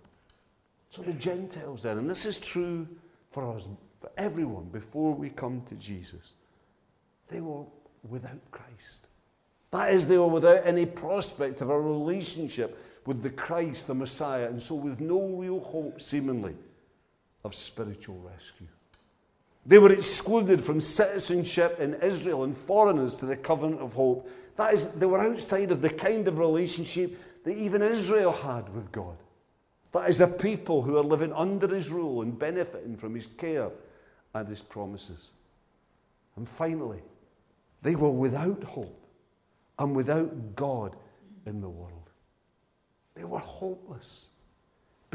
So 0.90 1.02
the 1.02 1.12
Gentiles 1.12 1.84
then, 1.84 1.98
and 1.98 2.10
this 2.10 2.26
is 2.26 2.40
true 2.40 2.88
for 3.30 3.54
us, 3.54 3.68
for 4.00 4.10
everyone 4.16 4.64
before 4.72 5.14
we 5.14 5.30
come 5.30 5.62
to 5.68 5.76
Jesus, 5.76 6.32
they 7.28 7.40
were 7.40 7.62
without 8.08 8.50
Christ. 8.50 9.06
That 9.70 9.92
is, 9.92 10.08
they 10.08 10.18
were 10.18 10.26
without 10.26 10.66
any 10.66 10.84
prospect 10.84 11.60
of 11.60 11.70
a 11.70 11.80
relationship 11.80 12.76
with 13.06 13.22
the 13.22 13.30
Christ, 13.30 13.86
the 13.86 13.94
Messiah, 13.94 14.48
and 14.48 14.60
so 14.60 14.74
with 14.74 14.98
no 14.98 15.28
real 15.28 15.60
hope, 15.60 16.02
seemingly, 16.02 16.56
of 17.46 17.54
spiritual 17.54 18.18
rescue. 18.18 18.66
They 19.64 19.78
were 19.78 19.92
excluded 19.92 20.60
from 20.60 20.80
citizenship 20.80 21.80
in 21.80 21.94
Israel 21.94 22.44
and 22.44 22.56
foreigners 22.56 23.16
to 23.16 23.26
the 23.26 23.36
covenant 23.36 23.80
of 23.80 23.94
hope. 23.94 24.28
That 24.56 24.74
is, 24.74 24.92
they 24.94 25.06
were 25.06 25.20
outside 25.20 25.70
of 25.70 25.80
the 25.80 25.90
kind 25.90 26.28
of 26.28 26.38
relationship 26.38 27.18
that 27.44 27.56
even 27.56 27.82
Israel 27.82 28.32
had 28.32 28.72
with 28.74 28.92
God. 28.92 29.16
That 29.92 30.10
is, 30.10 30.20
a 30.20 30.26
people 30.26 30.82
who 30.82 30.98
are 30.98 31.04
living 31.04 31.32
under 31.32 31.68
his 31.74 31.88
rule 31.88 32.22
and 32.22 32.38
benefiting 32.38 32.96
from 32.96 33.14
his 33.14 33.26
care 33.26 33.70
and 34.34 34.48
his 34.48 34.60
promises. 34.60 35.30
And 36.36 36.48
finally, 36.48 37.00
they 37.82 37.96
were 37.96 38.10
without 38.10 38.62
hope 38.62 39.06
and 39.78 39.96
without 39.96 40.54
God 40.54 40.96
in 41.46 41.60
the 41.60 41.68
world. 41.68 42.10
They 43.14 43.24
were 43.24 43.38
hopeless. 43.38 44.26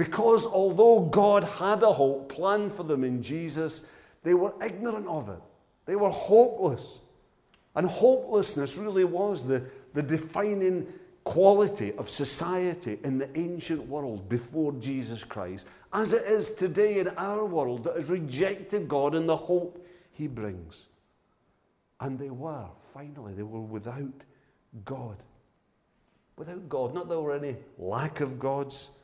Because 0.01 0.47
although 0.47 1.01
God 1.01 1.43
had 1.43 1.83
a 1.83 1.93
hope 1.93 2.33
planned 2.33 2.73
for 2.73 2.81
them 2.81 3.03
in 3.03 3.21
Jesus, 3.21 3.93
they 4.23 4.33
were 4.33 4.51
ignorant 4.59 5.07
of 5.07 5.29
it. 5.29 5.37
They 5.85 5.95
were 5.95 6.09
hopeless. 6.09 7.01
And 7.75 7.85
hopelessness 7.85 8.77
really 8.77 9.03
was 9.03 9.45
the, 9.45 9.63
the 9.93 10.01
defining 10.01 10.87
quality 11.23 11.93
of 11.99 12.09
society 12.09 12.97
in 13.03 13.19
the 13.19 13.29
ancient 13.37 13.85
world 13.85 14.27
before 14.27 14.71
Jesus 14.79 15.23
Christ 15.23 15.67
as 15.93 16.13
it 16.13 16.23
is 16.23 16.55
today 16.55 16.97
in 16.97 17.09
our 17.09 17.45
world 17.45 17.83
that 17.83 17.95
has 17.95 18.09
rejected 18.09 18.87
God 18.87 19.13
and 19.13 19.29
the 19.29 19.37
hope 19.37 19.85
he 20.13 20.25
brings. 20.25 20.87
And 21.99 22.17
they 22.17 22.31
were, 22.31 22.65
finally, 22.91 23.35
they 23.35 23.43
were 23.43 23.61
without 23.61 24.23
God. 24.83 25.17
Without 26.37 26.67
God. 26.69 26.95
Not 26.95 27.07
that 27.07 27.13
there 27.13 27.21
were 27.21 27.35
any 27.35 27.55
lack 27.77 28.19
of 28.21 28.39
gods 28.39 29.00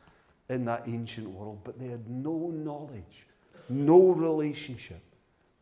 in 0.50 0.66
that 0.66 0.84
ancient 0.88 1.30
world, 1.30 1.60
but 1.64 1.80
they 1.80 1.88
had 1.88 2.10
no 2.10 2.52
knowledge, 2.54 3.28
no 3.70 4.10
relationship 4.12 5.02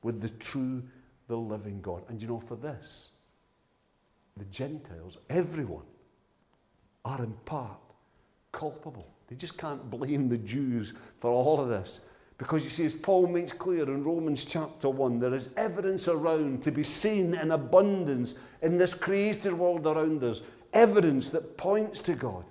with 0.03 0.21
the 0.21 0.29
true, 0.29 0.83
the 1.27 1.35
living 1.35 1.81
God. 1.81 2.03
And 2.07 2.21
you 2.21 2.27
know, 2.27 2.39
for 2.39 2.55
this, 2.55 3.11
the 4.37 4.45
Gentiles, 4.45 5.17
everyone, 5.29 5.85
are 7.03 7.23
in 7.23 7.33
part 7.45 7.79
culpable. 8.51 9.07
They 9.27 9.35
just 9.35 9.57
can't 9.57 9.89
blame 9.89 10.29
the 10.29 10.37
Jews 10.37 10.93
for 11.19 11.31
all 11.31 11.59
of 11.59 11.69
this. 11.69 12.09
Because 12.37 12.63
you 12.63 12.69
see, 12.69 12.85
as 12.85 12.93
Paul 12.93 13.27
makes 13.27 13.53
clear 13.53 13.83
in 13.83 14.03
Romans 14.03 14.43
chapter 14.43 14.89
1, 14.89 15.19
there 15.19 15.33
is 15.33 15.53
evidence 15.55 16.07
around 16.07 16.61
to 16.63 16.71
be 16.71 16.83
seen 16.83 17.33
in 17.33 17.51
abundance 17.51 18.37
in 18.61 18.77
this 18.77 18.93
created 18.93 19.53
world 19.53 19.87
around 19.87 20.21
us, 20.23 20.41
evidence 20.73 21.29
that 21.29 21.57
points 21.57 22.01
to 22.03 22.13
God. 22.13 22.43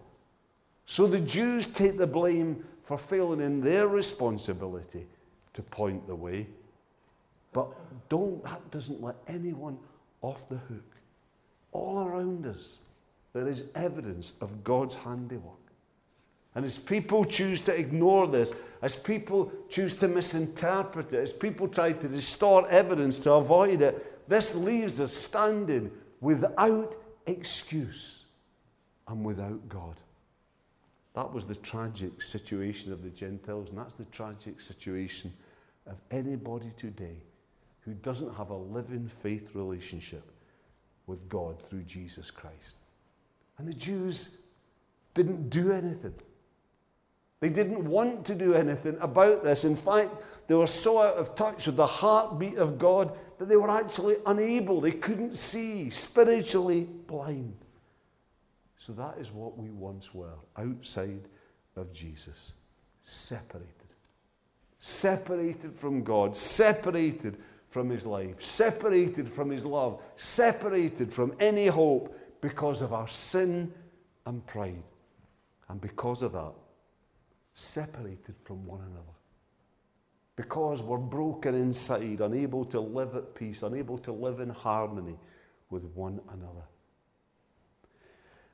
So 0.86 1.06
the 1.06 1.20
Jews 1.20 1.66
take 1.66 1.96
the 1.96 2.06
blame 2.06 2.64
for 2.82 2.98
failing 2.98 3.40
in 3.40 3.60
their 3.60 3.88
responsibility 3.88 5.06
to 5.54 5.62
point 5.62 6.06
the 6.06 6.14
way. 6.14 6.46
But 7.52 7.68
don't, 8.08 8.42
that 8.44 8.70
doesn't 8.70 9.02
let 9.02 9.16
anyone 9.26 9.78
off 10.20 10.48
the 10.48 10.56
hook. 10.56 10.96
All 11.72 12.00
around 12.00 12.46
us, 12.46 12.78
there 13.32 13.48
is 13.48 13.64
evidence 13.74 14.34
of 14.40 14.62
God's 14.62 14.94
handiwork. 14.94 15.54
And 16.54 16.64
as 16.64 16.78
people 16.78 17.24
choose 17.24 17.60
to 17.62 17.76
ignore 17.76 18.28
this, 18.28 18.54
as 18.82 18.94
people 18.94 19.50
choose 19.68 19.96
to 19.98 20.08
misinterpret 20.08 21.12
it, 21.12 21.18
as 21.18 21.32
people 21.32 21.66
try 21.66 21.92
to 21.92 22.08
distort 22.08 22.70
evidence 22.70 23.18
to 23.20 23.32
avoid 23.32 23.82
it, 23.82 24.28
this 24.28 24.54
leaves 24.54 25.00
us 25.00 25.12
standing 25.12 25.90
without 26.20 26.94
excuse 27.26 28.24
and 29.08 29.24
without 29.24 29.68
God. 29.68 29.96
That 31.14 31.32
was 31.32 31.46
the 31.46 31.54
tragic 31.54 32.20
situation 32.20 32.92
of 32.92 33.02
the 33.02 33.10
Gentiles, 33.10 33.70
and 33.70 33.78
that's 33.78 33.94
the 33.94 34.04
tragic 34.06 34.60
situation 34.60 35.32
of 35.86 35.96
anybody 36.10 36.72
today 36.76 37.16
who 37.80 37.92
doesn't 37.94 38.34
have 38.34 38.50
a 38.50 38.56
living 38.56 39.06
faith 39.06 39.50
relationship 39.54 40.24
with 41.06 41.28
God 41.28 41.60
through 41.68 41.82
Jesus 41.82 42.30
Christ. 42.30 42.76
And 43.58 43.68
the 43.68 43.74
Jews 43.74 44.46
didn't 45.12 45.50
do 45.50 45.70
anything. 45.70 46.14
They 47.40 47.50
didn't 47.50 47.84
want 47.84 48.24
to 48.26 48.34
do 48.34 48.54
anything 48.54 48.96
about 49.00 49.44
this. 49.44 49.64
In 49.64 49.76
fact, 49.76 50.10
they 50.48 50.54
were 50.54 50.66
so 50.66 51.02
out 51.02 51.16
of 51.16 51.36
touch 51.36 51.66
with 51.66 51.76
the 51.76 51.86
heartbeat 51.86 52.56
of 52.56 52.78
God 52.78 53.16
that 53.38 53.48
they 53.48 53.56
were 53.56 53.70
actually 53.70 54.16
unable. 54.26 54.80
They 54.80 54.92
couldn't 54.92 55.36
see, 55.36 55.90
spiritually 55.90 56.88
blind. 57.06 57.54
So 58.84 58.92
that 58.92 59.16
is 59.18 59.32
what 59.32 59.56
we 59.56 59.70
once 59.70 60.12
were 60.12 60.34
outside 60.58 61.22
of 61.74 61.90
Jesus, 61.94 62.52
separated. 63.02 63.70
Separated 64.78 65.74
from 65.74 66.04
God, 66.04 66.36
separated 66.36 67.38
from 67.70 67.88
His 67.88 68.04
life, 68.04 68.42
separated 68.42 69.26
from 69.26 69.48
His 69.48 69.64
love, 69.64 70.02
separated 70.16 71.10
from 71.10 71.34
any 71.40 71.66
hope 71.66 72.14
because 72.42 72.82
of 72.82 72.92
our 72.92 73.08
sin 73.08 73.72
and 74.26 74.46
pride. 74.46 74.84
And 75.70 75.80
because 75.80 76.22
of 76.22 76.32
that, 76.32 76.52
separated 77.54 78.34
from 78.44 78.66
one 78.66 78.80
another. 78.80 79.16
Because 80.36 80.82
we're 80.82 80.98
broken 80.98 81.54
inside, 81.54 82.20
unable 82.20 82.66
to 82.66 82.80
live 82.80 83.16
at 83.16 83.34
peace, 83.34 83.62
unable 83.62 83.96
to 83.96 84.12
live 84.12 84.40
in 84.40 84.50
harmony 84.50 85.16
with 85.70 85.84
one 85.94 86.20
another. 86.34 86.66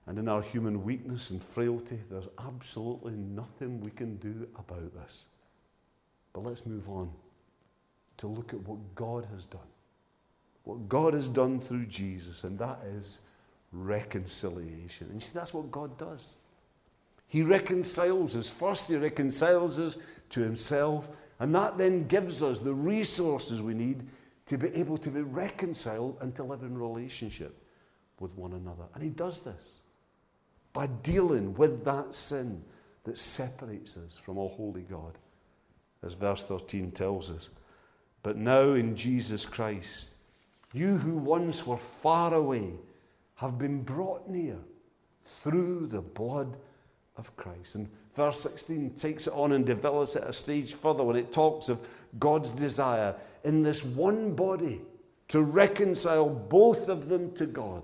And 0.06 0.18
in 0.18 0.28
our 0.28 0.42
human 0.42 0.82
weakness 0.82 1.30
and 1.30 1.42
frailty, 1.42 2.00
there's 2.10 2.28
absolutely 2.38 3.12
nothing 3.12 3.80
we 3.80 3.90
can 3.90 4.16
do 4.16 4.48
about 4.58 4.92
this. 4.94 5.26
But 6.32 6.44
let's 6.44 6.66
move 6.66 6.88
on 6.88 7.10
to 8.18 8.26
look 8.26 8.52
at 8.52 8.60
what 8.66 8.94
God 8.94 9.26
has 9.32 9.46
done. 9.46 9.60
What 10.64 10.88
God 10.88 11.14
has 11.14 11.28
done 11.28 11.60
through 11.60 11.86
Jesus, 11.86 12.44
and 12.44 12.58
that 12.58 12.80
is 12.86 13.22
reconciliation. 13.72 15.06
And 15.06 15.14
you 15.14 15.20
see, 15.20 15.32
that's 15.34 15.54
what 15.54 15.70
God 15.70 15.96
does. 15.98 16.36
He 17.28 17.42
reconciles 17.42 18.34
us. 18.36 18.50
First, 18.50 18.88
He 18.88 18.96
reconciles 18.96 19.78
us 19.78 19.98
to 20.30 20.40
Himself, 20.40 21.10
and 21.38 21.54
that 21.54 21.78
then 21.78 22.06
gives 22.08 22.42
us 22.42 22.58
the 22.58 22.74
resources 22.74 23.62
we 23.62 23.74
need 23.74 24.06
to 24.46 24.58
be 24.58 24.68
able 24.74 24.98
to 24.98 25.10
be 25.10 25.22
reconciled 25.22 26.18
and 26.20 26.34
to 26.34 26.42
live 26.42 26.62
in 26.62 26.76
relationship 26.76 27.56
with 28.18 28.36
one 28.36 28.52
another. 28.52 28.84
And 28.94 29.02
He 29.02 29.10
does 29.10 29.40
this 29.40 29.80
by 30.72 30.86
dealing 30.86 31.54
with 31.54 31.84
that 31.84 32.14
sin 32.14 32.62
that 33.04 33.18
separates 33.18 33.96
us 33.96 34.16
from 34.16 34.38
a 34.38 34.48
holy 34.48 34.82
God, 34.82 35.18
as 36.02 36.14
verse 36.14 36.42
13 36.44 36.92
tells 36.92 37.30
us. 37.30 37.50
But 38.22 38.36
now 38.36 38.72
in 38.72 38.94
Jesus 38.96 39.44
Christ, 39.44 40.14
you 40.72 40.96
who 40.98 41.16
once 41.16 41.66
were 41.66 41.76
far 41.76 42.34
away 42.34 42.72
have 43.36 43.58
been 43.58 43.82
brought 43.82 44.28
near 44.28 44.58
through 45.42 45.86
the 45.86 46.02
blood 46.02 46.56
of 47.16 47.34
Christ. 47.36 47.74
And 47.74 47.88
verse 48.14 48.40
16 48.40 48.90
takes 48.94 49.26
it 49.26 49.32
on 49.32 49.52
and 49.52 49.64
develops 49.64 50.16
it 50.16 50.24
a 50.24 50.32
stage 50.32 50.74
further 50.74 51.02
when 51.02 51.16
it 51.16 51.32
talks 51.32 51.68
of 51.68 51.86
God's 52.18 52.52
desire 52.52 53.14
in 53.44 53.62
this 53.62 53.84
one 53.84 54.34
body 54.34 54.80
to 55.28 55.42
reconcile 55.42 56.28
both 56.28 56.88
of 56.88 57.08
them 57.08 57.32
to 57.36 57.46
God 57.46 57.82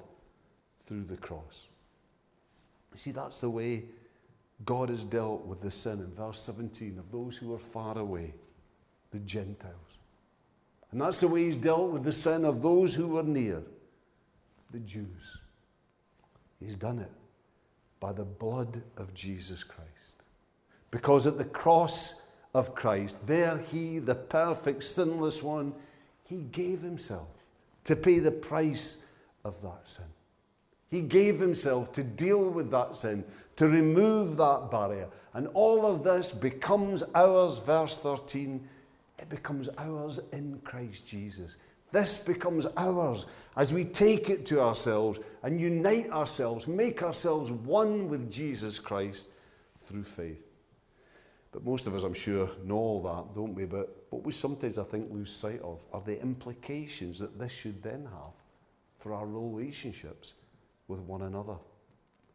through 0.86 1.04
the 1.04 1.16
cross. 1.16 1.66
See, 2.96 3.10
that's 3.10 3.40
the 3.40 3.50
way 3.50 3.84
God 4.64 4.88
has 4.88 5.04
dealt 5.04 5.44
with 5.44 5.60
the 5.60 5.70
sin 5.70 6.00
in 6.00 6.12
verse 6.14 6.40
17 6.40 6.98
of 6.98 7.12
those 7.12 7.36
who 7.36 7.54
are 7.54 7.58
far 7.58 7.98
away, 7.98 8.32
the 9.10 9.18
Gentiles. 9.20 9.74
And 10.90 11.00
that's 11.00 11.20
the 11.20 11.28
way 11.28 11.44
He's 11.44 11.56
dealt 11.56 11.90
with 11.90 12.04
the 12.04 12.12
sin 12.12 12.44
of 12.44 12.62
those 12.62 12.94
who 12.94 13.08
were 13.08 13.22
near, 13.22 13.62
the 14.70 14.78
Jews. 14.80 15.38
He's 16.58 16.76
done 16.76 16.98
it 16.98 17.12
by 18.00 18.12
the 18.12 18.24
blood 18.24 18.82
of 18.96 19.12
Jesus 19.12 19.62
Christ. 19.62 20.22
Because 20.90 21.26
at 21.26 21.36
the 21.36 21.44
cross 21.44 22.30
of 22.54 22.74
Christ, 22.74 23.26
there 23.26 23.58
He, 23.58 23.98
the 23.98 24.14
perfect, 24.14 24.82
sinless 24.82 25.42
one, 25.42 25.74
He 26.24 26.38
gave 26.38 26.80
Himself 26.80 27.28
to 27.84 27.94
pay 27.94 28.20
the 28.20 28.30
price 28.30 29.04
of 29.44 29.60
that 29.60 29.86
sin. 29.86 30.06
He 30.90 31.00
gave 31.00 31.38
Himself 31.38 31.92
to 31.94 32.02
deal 32.02 32.48
with 32.48 32.70
that 32.70 32.96
sin, 32.96 33.24
to 33.56 33.68
remove 33.68 34.36
that 34.36 34.70
barrier. 34.70 35.08
And 35.34 35.48
all 35.48 35.84
of 35.86 36.04
this 36.04 36.32
becomes 36.32 37.02
ours, 37.14 37.58
verse 37.58 37.96
13. 37.96 38.66
It 39.18 39.28
becomes 39.28 39.68
ours 39.78 40.20
in 40.32 40.60
Christ 40.64 41.06
Jesus. 41.06 41.56
This 41.92 42.24
becomes 42.24 42.66
ours 42.76 43.26
as 43.56 43.72
we 43.72 43.84
take 43.84 44.28
it 44.28 44.44
to 44.46 44.60
ourselves 44.60 45.18
and 45.42 45.60
unite 45.60 46.10
ourselves, 46.10 46.68
make 46.68 47.02
ourselves 47.02 47.50
one 47.50 48.08
with 48.08 48.30
Jesus 48.30 48.78
Christ 48.78 49.28
through 49.86 50.04
faith. 50.04 50.42
But 51.52 51.64
most 51.64 51.86
of 51.86 51.94
us, 51.94 52.02
I'm 52.02 52.12
sure, 52.12 52.50
know 52.64 52.76
all 52.76 53.02
that, 53.02 53.34
don't 53.34 53.54
we? 53.54 53.64
But 53.64 54.04
what 54.10 54.24
we 54.24 54.32
sometimes, 54.32 54.78
I 54.78 54.84
think, 54.84 55.10
lose 55.10 55.32
sight 55.32 55.60
of 55.62 55.82
are 55.92 56.02
the 56.02 56.20
implications 56.20 57.18
that 57.18 57.38
this 57.38 57.52
should 57.52 57.82
then 57.82 58.04
have 58.04 58.34
for 58.98 59.14
our 59.14 59.26
relationships 59.26 60.34
with 60.88 61.00
one 61.00 61.22
another. 61.22 61.56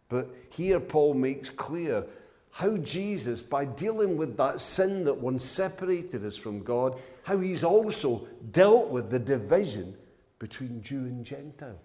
But 0.10 0.30
here, 0.50 0.80
Paul 0.80 1.14
makes 1.14 1.50
clear 1.50 2.06
how 2.52 2.78
Jesus, 2.78 3.42
by 3.42 3.64
dealing 3.66 4.18
with 4.18 4.36
that 4.38 4.60
sin 4.60 5.06
that 5.06 5.18
once 5.18 5.46
separated 5.46 6.26
us 6.26 6.36
from 6.36 6.64
God, 6.64 7.00
how 7.24 7.38
he's 7.38 7.64
also 7.64 8.28
dealt 8.52 8.90
with 8.90 9.10
the 9.10 9.20
division 9.20 9.96
between 10.38 10.82
Jew 10.82 10.98
and 10.98 11.26
Gentile. 11.26 11.80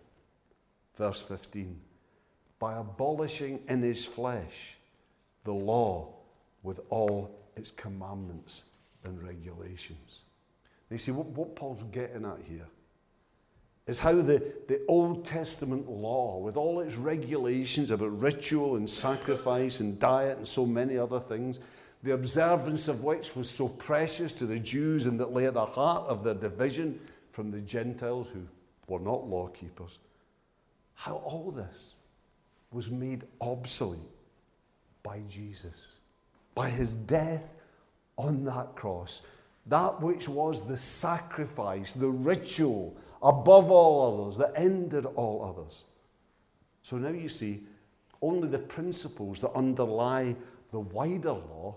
Verse 0.97 1.23
15 1.23 1.81
by 2.59 2.79
abolishing 2.79 3.61
in 3.69 3.83
his 3.83 4.05
flesh 4.05 4.77
the 5.45 5.53
law 5.53 6.09
with 6.63 6.81
all 6.91 7.31
its 7.57 7.71
commandments 7.71 8.71
and 9.05 9.23
regulations. 9.23 10.23
You 10.91 10.99
see, 10.99 11.13
what, 11.13 11.27
what 11.27 11.55
Paul's 11.55 11.83
getting 11.93 12.25
at 12.25 12.39
here 12.49 12.67
is 13.87 13.99
how 14.01 14.20
the, 14.20 14.42
the 14.66 14.81
Old 14.88 15.25
Testament 15.25 15.88
law, 15.88 16.38
with 16.38 16.57
all 16.57 16.81
its 16.81 16.96
regulations 16.96 17.90
about 17.90 18.20
ritual 18.20 18.77
and 18.77 18.88
sacrifice 18.88 19.81
and 19.81 19.99
diet 20.01 20.38
and 20.38 20.49
so 20.49 20.66
many 20.66 20.99
other 20.99 21.20
things, 21.20 21.61
the 22.03 22.12
observance 22.12 22.88
of 22.88 23.05
which 23.05 23.37
was 23.37 23.49
so 23.49 23.68
precious 23.68 24.33
to 24.33 24.46
the 24.46 24.59
Jews 24.59 25.07
and 25.07 25.18
that 25.20 25.33
lay 25.33 25.46
at 25.46 25.55
the 25.55 25.64
heart 25.64 26.09
of 26.09 26.25
their 26.25 26.35
division 26.35 27.01
from 27.33 27.51
the 27.51 27.61
Gentiles 27.61 28.29
who 28.29 28.42
were 28.88 29.01
not 29.01 29.29
law 29.29 29.46
keepers, 29.49 29.99
how 30.94 31.16
all 31.16 31.53
this 31.53 31.92
was 32.72 32.90
made 32.90 33.22
obsolete 33.40 34.01
by 35.03 35.20
Jesus, 35.29 35.92
by 36.55 36.68
his 36.68 36.92
death 36.92 37.44
on 38.16 38.44
that 38.44 38.75
cross. 38.75 39.27
That 39.66 40.01
which 40.01 40.29
was 40.29 40.66
the 40.66 40.77
sacrifice, 40.77 41.92
the 41.92 42.09
ritual 42.09 42.96
above 43.27 43.71
all 43.73 44.25
others, 44.25 44.39
that 44.39 44.53
ended 44.55 45.05
all 45.05 45.45
others. 45.45 45.85
So 46.83 46.97
now 46.97 47.09
you 47.09 47.29
see, 47.29 47.65
only 48.23 48.49
the 48.49 48.59
principles 48.59 49.41
that 49.41 49.53
underlie 49.53 50.37
the 50.71 50.81
wider 50.81 51.33
law 51.33 51.75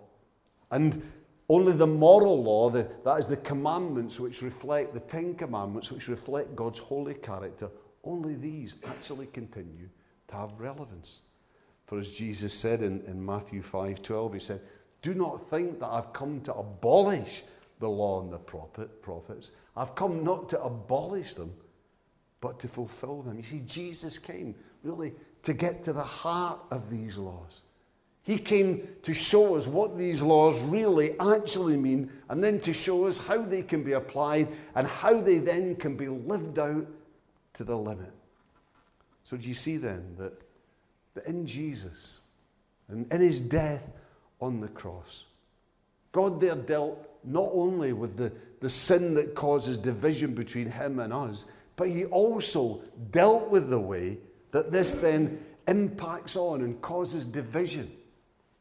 and 0.72 1.02
only 1.50 1.74
the 1.74 1.88
moral 1.88 2.44
law, 2.44 2.70
the, 2.70 2.88
that 3.04 3.20
is 3.20 3.26
the 3.26 3.38
commandments 3.38 4.20
which 4.20 4.44
reflect, 4.44 4.94
the 4.94 5.00
Ten 5.00 5.34
Commandments 5.34 5.92
which 5.92 6.08
reflect 6.08 6.56
God's 6.56 6.78
holy 6.78 7.16
character, 7.16 7.70
only 8.04 8.36
these 8.36 8.76
actually 8.86 9.26
continue 9.28 9.90
to 10.28 10.36
have 10.36 10.52
relevance. 10.60 11.22
For 11.88 11.98
as 11.98 12.12
Jesus 12.12 12.54
said 12.54 12.84
in, 12.84 13.02
in 13.08 13.26
Matthew 13.26 13.64
5 13.64 14.04
12, 14.04 14.34
he 14.36 14.40
said, 14.40 14.62
Do 15.02 15.16
not 15.16 15.50
think 15.50 15.80
that 15.80 15.88
I've 15.88 16.14
come 16.14 16.42
to 16.42 16.54
abolish 16.54 17.42
the 17.80 17.90
law 17.90 18.22
and 18.22 18.32
the 18.32 18.38
prophet, 18.38 19.02
prophets. 19.02 19.52
I've 19.76 19.96
come 19.96 20.24
not 20.24 20.50
to 20.50 20.62
abolish 20.62 21.34
them, 21.34 21.54
but 22.42 22.60
to 22.60 22.68
fulfill 22.68 23.22
them. 23.22 23.38
You 23.38 23.44
see, 23.44 23.62
Jesus 23.62 24.18
came 24.18 24.56
really 24.84 25.14
to 25.44 25.54
get 25.54 25.84
to 25.86 25.94
the 25.94 26.04
heart 26.04 26.60
of 26.72 26.90
these 26.90 27.18
laws. 27.18 27.64
He 28.24 28.38
came 28.38 28.88
to 29.04 29.14
show 29.14 29.56
us 29.56 29.66
what 29.66 29.98
these 29.98 30.22
laws 30.22 30.60
really 30.62 31.18
actually 31.20 31.78
mean, 31.78 32.12
and 32.30 32.44
then 32.44 32.60
to 32.62 32.74
show 32.74 33.08
us 33.08 33.26
how 33.26 33.42
they 33.42 33.64
can 33.64 33.84
be 33.84 33.94
applied 33.94 34.50
and 34.76 34.88
how 34.88 35.22
they 35.22 35.38
then 35.38 35.76
can 35.76 35.96
be 35.96 36.10
lived 36.10 36.60
out 36.60 36.86
to 37.54 37.64
the 37.64 37.76
limit. 37.76 38.12
So, 39.24 39.38
do 39.38 39.48
you 39.48 39.54
see 39.54 39.78
then 39.78 40.16
that, 40.18 40.34
that 41.14 41.26
in 41.26 41.48
Jesus 41.48 42.20
and 42.88 43.12
in 43.12 43.22
his 43.22 43.40
death 43.40 43.90
on 44.42 44.60
the 44.60 44.68
cross, 44.68 45.26
God 46.12 46.42
there 46.42 46.56
dealt 46.56 47.09
not 47.24 47.50
only 47.54 47.94
with 47.94 48.18
the, 48.18 48.32
the 48.60 48.70
sin 48.70 49.14
that 49.16 49.36
causes 49.36 49.78
division 49.78 50.34
between 50.34 50.70
him 50.70 51.00
and 51.00 51.14
us, 51.14 51.52
but 51.76 51.90
he 51.90 52.06
also 52.06 52.82
dealt 53.12 53.50
with 53.50 53.70
the 53.70 53.80
way 53.80 54.18
that 54.52 54.72
this 54.72 54.96
then 54.96 55.44
impacts 55.68 56.36
on 56.36 56.62
and 56.62 56.82
causes 56.82 57.26
division 57.26 57.90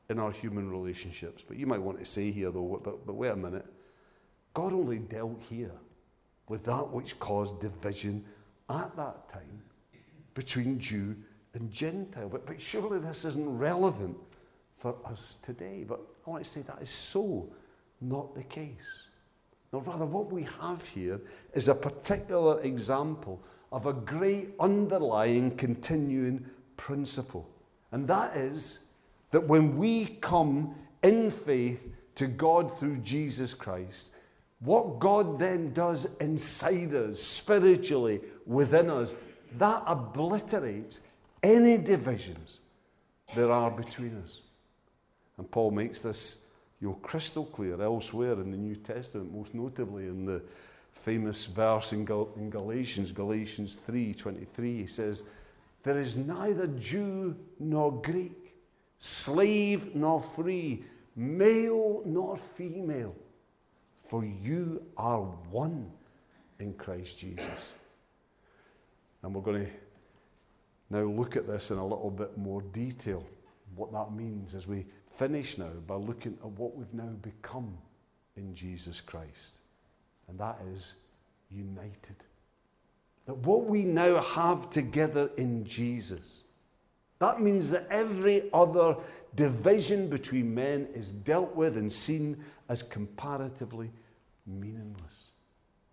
in 0.09 0.19
our 0.19 0.31
human 0.31 0.71
relationships. 0.71 1.43
But 1.47 1.57
you 1.57 1.67
might 1.67 1.83
want 1.83 1.99
to 1.99 2.05
say 2.05 2.31
here, 2.31 2.51
though, 2.51 2.81
but, 2.83 3.07
but 3.07 3.15
wait 3.15 3.31
a 3.31 3.37
minute. 3.37 3.67
God 4.55 4.73
only 4.73 4.99
dealt 4.99 5.41
here 5.49 5.73
with 6.49 6.65
that 6.65 6.91
which 6.91 7.19
caused 7.19 7.61
division 7.61 8.25
at 8.69 8.95
that 8.97 9.29
time 9.29 9.63
between 10.35 10.79
Jew 10.79 11.17
and 11.55 11.71
Gentile. 11.71 12.29
But, 12.29 12.47
but 12.47 12.61
surely 12.61 12.99
this 12.99 13.25
isn't 13.25 13.59
relevant 13.59 14.17
for 14.79 14.95
us 15.05 15.39
today. 15.43 15.85
But 15.87 16.01
I 16.27 16.31
want 16.31 16.45
to 16.45 16.51
say 16.51 16.63
that 16.63 16.81
is 16.81 16.91
so 16.91 17.53
not 18.01 18.35
the 18.35 18.45
case. 18.45 19.05
No, 19.73 19.81
rather, 19.81 20.07
what 20.07 20.33
we 20.33 20.47
have 20.61 20.87
here 20.89 21.21
is 21.53 21.69
a 21.69 21.75
particular 21.75 22.61
example 22.63 23.41
of 23.71 23.87
a 23.87 23.93
great 23.93 24.51
underlying 24.59 25.57
continuing 25.57 26.47
principle. 26.77 27.49
And 27.93 28.09
that 28.09 28.37
is 28.37 28.93
that 29.31 29.47
when 29.47 29.77
we 29.77 30.07
come 30.07 30.75
in 31.03 31.31
faith 31.31 31.93
to 32.15 32.27
God 32.27 32.79
through 32.79 32.99
Jesus 32.99 33.53
Christ, 33.53 34.15
what 34.61 34.99
God 34.99 35.39
then 35.39 35.73
does 35.73 36.17
inside 36.19 36.95
us, 36.95 37.23
spiritually, 37.23 38.21
within 38.47 38.91
us, 38.91 39.15
that 39.59 39.83
obliterates 39.87 41.05
any 41.43 41.79
divisions 41.79 42.61
there 43.35 43.53
are 43.53 43.71
between 43.71 44.21
us. 44.25 44.41
And 45.37 45.49
Paul 45.51 45.71
makes 45.71 46.01
this 46.01 46.48
you 46.81 46.89
know, 46.89 46.95
crystal 46.95 47.45
clear 47.45 47.81
elsewhere 47.81 48.35
in 48.35 48.51
the 48.51 48.57
New 48.57 48.77
Testament, 48.77 49.35
most 49.35 49.55
notably 49.55 50.07
in 50.07 50.25
the 50.25 50.43
famous 50.93 51.47
verse 51.47 51.93
in, 51.93 52.05
Gal- 52.05 52.31
in 52.37 52.51
Galatians, 52.51 53.13
Galatians 53.13 53.75
3:23. 53.75 54.79
He 54.79 54.87
says, 54.87 55.29
"There 55.83 56.01
is 56.01 56.17
neither 56.17 56.67
Jew 56.67 57.37
nor 57.59 58.01
Greek, 58.03 58.57
slave 58.99 59.95
nor 59.95 60.21
free, 60.21 60.85
male 61.17 62.03
nor 62.05 62.37
female, 62.37 63.15
for 64.03 64.25
you 64.25 64.85
are 64.97 65.23
one 65.51 65.91
in 66.59 66.75
Christ 66.75 67.19
Jesus." 67.19 67.75
And 69.23 69.35
we're 69.35 69.43
going 69.43 69.67
to 69.67 69.73
now 70.91 71.05
look 71.05 71.37
at 71.37 71.47
this 71.47 71.71
in 71.71 71.79
a 71.79 71.87
little 71.87 72.11
bit 72.11 72.39
more 72.39 72.63
detail, 72.63 73.27
what 73.75 73.93
that 73.93 74.13
means 74.13 74.55
as 74.55 74.67
we 74.67 74.87
finish 75.09 75.59
now 75.59 75.71
by 75.87 75.95
looking 75.95 76.37
at 76.43 76.51
what 76.51 76.77
we've 76.77 76.95
now 76.95 77.11
become 77.23 77.77
in 78.37 78.55
Jesus 78.55 79.01
Christ. 79.01 79.59
And 80.29 80.39
that 80.39 80.59
is 80.73 80.95
united. 81.51 82.17
That 83.27 83.37
what 83.39 83.67
we 83.67 83.85
now 83.85 84.21
have 84.23 84.71
together 84.71 85.31
in 85.37 85.65
Jesus, 85.65 86.45
that 87.19 87.41
means 87.41 87.71
that 87.71 87.87
every 87.91 88.45
other 88.53 88.97
division 89.35 90.09
between 90.09 90.55
men 90.55 90.89
is 90.95 91.11
dealt 91.11 91.55
with 91.55 91.77
and 91.77 91.93
seen 91.93 92.43
as 92.69 92.83
comparatively 92.83 93.91
meaningless. 94.47 95.05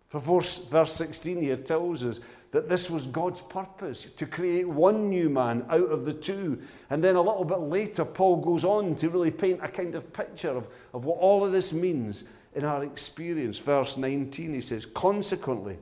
For 0.08 0.20
verse 0.20 0.92
16 0.92 1.42
here 1.42 1.56
tells 1.56 2.04
us 2.04 2.20
that 2.52 2.68
this 2.68 2.88
was 2.90 3.06
God's 3.06 3.40
purpose 3.40 4.04
to 4.04 4.26
create 4.26 4.68
one 4.68 5.08
new 5.08 5.28
man 5.28 5.64
out 5.68 5.90
of 5.90 6.04
the 6.04 6.12
two. 6.12 6.62
And 6.90 7.02
then 7.02 7.16
a 7.16 7.20
little 7.20 7.44
bit 7.44 7.58
later, 7.58 8.04
Paul 8.04 8.36
goes 8.36 8.64
on 8.64 8.94
to 8.96 9.10
really 9.10 9.30
paint 9.30 9.60
a 9.62 9.68
kind 9.68 9.94
of 9.94 10.12
picture 10.12 10.50
of, 10.50 10.68
of 10.94 11.04
what 11.04 11.18
all 11.18 11.44
of 11.44 11.52
this 11.52 11.72
means 11.72 12.30
in 12.54 12.64
our 12.64 12.84
experience. 12.84 13.58
Verse 13.58 13.96
19, 13.96 14.54
he 14.54 14.60
says, 14.60 14.86
Consequently, 14.86 15.78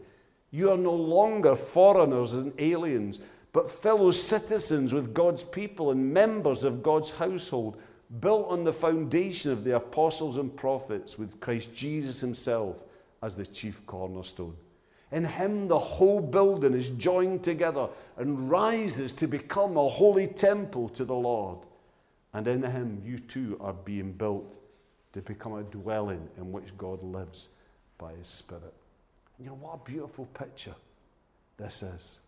you 0.50 0.70
are 0.70 0.76
no 0.76 0.94
longer 0.94 1.56
foreigners 1.56 2.34
and 2.34 2.52
aliens, 2.58 3.20
but 3.52 3.70
fellow 3.70 4.10
citizens 4.10 4.92
with 4.92 5.14
God's 5.14 5.42
people 5.42 5.90
and 5.90 6.12
members 6.12 6.64
of 6.64 6.82
God's 6.82 7.14
household, 7.14 7.80
built 8.20 8.48
on 8.48 8.64
the 8.64 8.72
foundation 8.72 9.50
of 9.50 9.64
the 9.64 9.76
apostles 9.76 10.36
and 10.36 10.54
prophets, 10.56 11.18
with 11.18 11.40
Christ 11.40 11.74
Jesus 11.74 12.20
himself 12.20 12.82
as 13.22 13.36
the 13.36 13.46
chief 13.46 13.84
cornerstone. 13.86 14.56
In 15.14 15.24
him, 15.24 15.68
the 15.68 15.78
whole 15.78 16.20
building 16.20 16.74
is 16.74 16.88
joined 16.90 17.44
together 17.44 17.86
and 18.16 18.50
rises 18.50 19.12
to 19.12 19.28
become 19.28 19.76
a 19.76 19.88
holy 19.88 20.26
temple 20.26 20.88
to 20.88 21.04
the 21.04 21.14
Lord. 21.14 21.58
And 22.32 22.48
in 22.48 22.64
him, 22.64 23.00
you 23.06 23.20
too 23.20 23.56
are 23.60 23.72
being 23.72 24.10
built 24.10 24.44
to 25.12 25.22
become 25.22 25.54
a 25.54 25.62
dwelling 25.62 26.28
in 26.36 26.50
which 26.50 26.76
God 26.76 27.00
lives 27.04 27.50
by 27.96 28.12
his 28.14 28.26
Spirit. 28.26 28.74
And 29.38 29.44
you 29.44 29.50
know 29.50 29.58
what 29.60 29.74
a 29.86 29.88
beautiful 29.88 30.26
picture 30.34 30.74
this 31.58 31.84
is. 31.84 32.18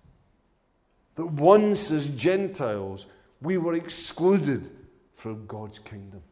That 1.17 1.27
once, 1.27 1.91
as 1.91 2.15
Gentiles, 2.15 3.07
we 3.43 3.59
were 3.59 3.75
excluded 3.75 4.71
from 5.17 5.45
God's 5.47 5.81
kingdom. 5.81 6.23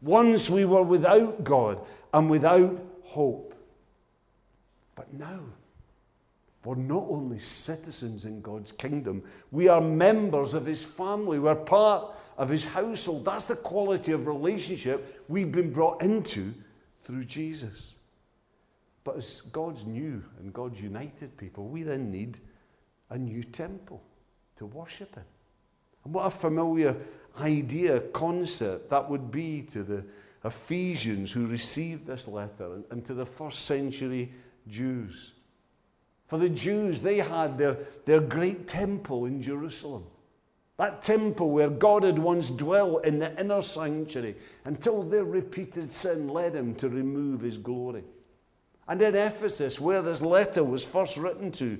Once 0.00 0.50
we 0.50 0.64
were 0.64 0.82
without 0.82 1.44
God 1.44 1.80
and 2.12 2.28
without 2.28 2.76
hope. 3.04 3.54
But 4.96 5.14
now, 5.14 5.38
we're 6.64 6.76
not 6.76 7.06
only 7.08 7.38
citizens 7.38 8.24
in 8.24 8.40
God's 8.40 8.72
kingdom, 8.72 9.22
we 9.50 9.68
are 9.68 9.80
members 9.80 10.54
of 10.54 10.64
His 10.64 10.84
family. 10.84 11.38
We're 11.38 11.56
part 11.56 12.14
of 12.38 12.48
His 12.48 12.64
household. 12.64 13.24
That's 13.24 13.46
the 13.46 13.56
quality 13.56 14.12
of 14.12 14.26
relationship 14.26 15.24
we've 15.28 15.50
been 15.50 15.72
brought 15.72 16.02
into 16.02 16.52
through 17.02 17.24
Jesus. 17.24 17.94
But 19.04 19.16
as 19.16 19.40
God's 19.40 19.84
new 19.84 20.22
and 20.38 20.52
God's 20.52 20.80
united 20.80 21.36
people, 21.36 21.66
we 21.66 21.82
then 21.82 22.12
need 22.12 22.38
a 23.10 23.18
new 23.18 23.42
temple 23.42 24.00
to 24.56 24.66
worship 24.66 25.16
in. 25.16 25.24
And 26.04 26.14
what 26.14 26.26
a 26.26 26.30
familiar 26.30 26.96
idea, 27.40 28.00
concept 28.00 28.90
that 28.90 29.08
would 29.08 29.30
be 29.30 29.62
to 29.62 29.82
the 29.82 30.04
Ephesians 30.44 31.32
who 31.32 31.46
received 31.46 32.06
this 32.06 32.28
letter 32.28 32.82
and 32.90 33.04
to 33.04 33.14
the 33.14 33.26
first 33.26 33.64
century 33.66 34.32
Jews. 34.68 35.32
For 36.32 36.38
the 36.38 36.48
Jews, 36.48 37.02
they 37.02 37.18
had 37.18 37.58
their, 37.58 37.76
their 38.06 38.22
great 38.22 38.66
temple 38.66 39.26
in 39.26 39.42
Jerusalem. 39.42 40.06
That 40.78 41.02
temple 41.02 41.50
where 41.50 41.68
God 41.68 42.04
had 42.04 42.18
once 42.18 42.48
dwelt 42.48 43.04
in 43.04 43.18
the 43.18 43.38
inner 43.38 43.60
sanctuary 43.60 44.36
until 44.64 45.02
their 45.02 45.24
repeated 45.24 45.90
sin 45.90 46.28
led 46.28 46.54
him 46.54 46.74
to 46.76 46.88
remove 46.88 47.42
his 47.42 47.58
glory. 47.58 48.04
And 48.88 49.02
in 49.02 49.14
Ephesus, 49.14 49.78
where 49.78 50.00
this 50.00 50.22
letter 50.22 50.64
was 50.64 50.82
first 50.82 51.18
written 51.18 51.52
to, 51.52 51.78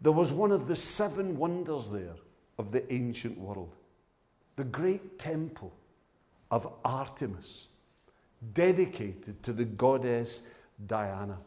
there 0.00 0.10
was 0.10 0.32
one 0.32 0.50
of 0.50 0.66
the 0.66 0.74
seven 0.74 1.38
wonders 1.38 1.88
there 1.88 2.16
of 2.58 2.72
the 2.72 2.92
ancient 2.92 3.38
world 3.38 3.70
the 4.56 4.64
great 4.64 5.16
temple 5.16 5.72
of 6.50 6.66
Artemis, 6.84 7.68
dedicated 8.52 9.44
to 9.44 9.52
the 9.52 9.64
goddess 9.64 10.52
Diana 10.88 11.38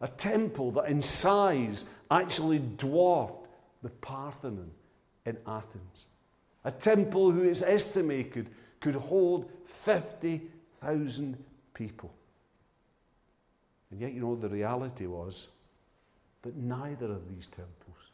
a 0.00 0.08
temple 0.08 0.70
that 0.72 0.86
in 0.86 1.00
size 1.00 1.86
actually 2.10 2.60
dwarfed 2.76 3.46
the 3.82 3.88
Parthenon 3.88 4.70
in 5.24 5.36
Athens. 5.46 6.04
A 6.64 6.70
temple 6.70 7.30
who 7.30 7.42
is 7.42 7.62
estimated 7.62 8.48
could 8.80 8.94
hold 8.94 9.50
50,000 9.66 11.44
people. 11.74 12.12
And 13.90 14.00
yet, 14.00 14.12
you 14.12 14.20
know, 14.20 14.36
the 14.36 14.48
reality 14.48 15.06
was 15.06 15.48
that 16.42 16.56
neither 16.56 17.06
of 17.06 17.28
these 17.28 17.46
temples 17.46 18.10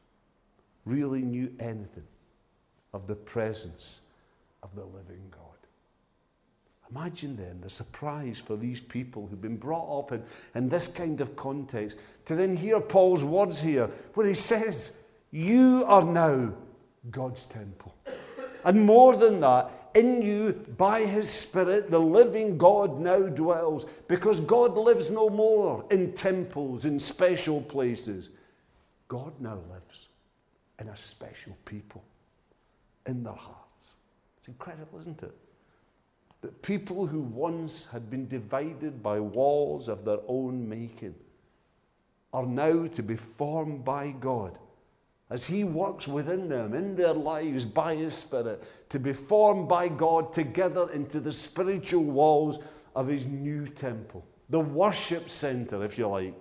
really 0.84 1.22
knew 1.22 1.52
anything 1.60 2.06
of 2.92 3.06
the 3.06 3.14
presence 3.14 4.10
of 4.62 4.74
the 4.74 4.84
living 4.84 5.22
God. 5.30 5.51
Imagine 6.94 7.36
then 7.36 7.60
the 7.62 7.70
surprise 7.70 8.38
for 8.38 8.56
these 8.56 8.80
people 8.80 9.26
who've 9.26 9.40
been 9.40 9.56
brought 9.56 9.98
up 9.98 10.12
in, 10.12 10.22
in 10.54 10.68
this 10.68 10.92
kind 10.92 11.20
of 11.20 11.34
context 11.36 11.98
to 12.26 12.34
then 12.34 12.54
hear 12.54 12.80
Paul's 12.80 13.24
words 13.24 13.60
here 13.60 13.88
where 14.14 14.26
he 14.26 14.34
says, 14.34 15.06
You 15.30 15.84
are 15.86 16.04
now 16.04 16.52
God's 17.10 17.46
temple. 17.46 17.94
And 18.64 18.84
more 18.84 19.16
than 19.16 19.40
that, 19.40 19.70
in 19.94 20.22
you 20.22 20.52
by 20.76 21.04
his 21.04 21.30
Spirit, 21.30 21.90
the 21.90 21.98
living 21.98 22.58
God 22.58 23.00
now 23.00 23.20
dwells 23.20 23.86
because 24.08 24.40
God 24.40 24.76
lives 24.76 25.10
no 25.10 25.28
more 25.28 25.84
in 25.90 26.12
temples, 26.12 26.84
in 26.84 26.98
special 26.98 27.60
places. 27.60 28.30
God 29.08 29.32
now 29.40 29.58
lives 29.70 30.08
in 30.78 30.88
a 30.88 30.96
special 30.96 31.56
people, 31.64 32.02
in 33.06 33.22
their 33.22 33.32
hearts. 33.32 33.94
It's 34.38 34.48
incredible, 34.48 34.98
isn't 35.00 35.22
it? 35.22 35.36
That 36.42 36.62
people 36.62 37.06
who 37.06 37.20
once 37.20 37.90
had 37.90 38.10
been 38.10 38.28
divided 38.28 39.02
by 39.02 39.18
walls 39.20 39.88
of 39.88 40.04
their 40.04 40.18
own 40.28 40.68
making 40.68 41.14
are 42.32 42.46
now 42.46 42.86
to 42.86 43.02
be 43.02 43.16
formed 43.16 43.84
by 43.84 44.10
God 44.10 44.58
as 45.32 45.46
He 45.46 45.64
works 45.64 46.06
within 46.06 46.48
them, 46.50 46.74
in 46.74 46.94
their 46.94 47.14
lives, 47.14 47.64
by 47.64 47.94
His 47.94 48.14
Spirit, 48.14 48.62
to 48.90 48.98
be 48.98 49.14
formed 49.14 49.66
by 49.66 49.88
God 49.88 50.34
together 50.34 50.90
into 50.90 51.20
the 51.20 51.32
spiritual 51.32 52.04
walls 52.04 52.58
of 52.94 53.08
His 53.08 53.24
new 53.24 53.66
temple, 53.66 54.26
the 54.50 54.60
worship 54.60 55.30
center, 55.30 55.82
if 55.84 55.96
you 55.96 56.06
like, 56.06 56.34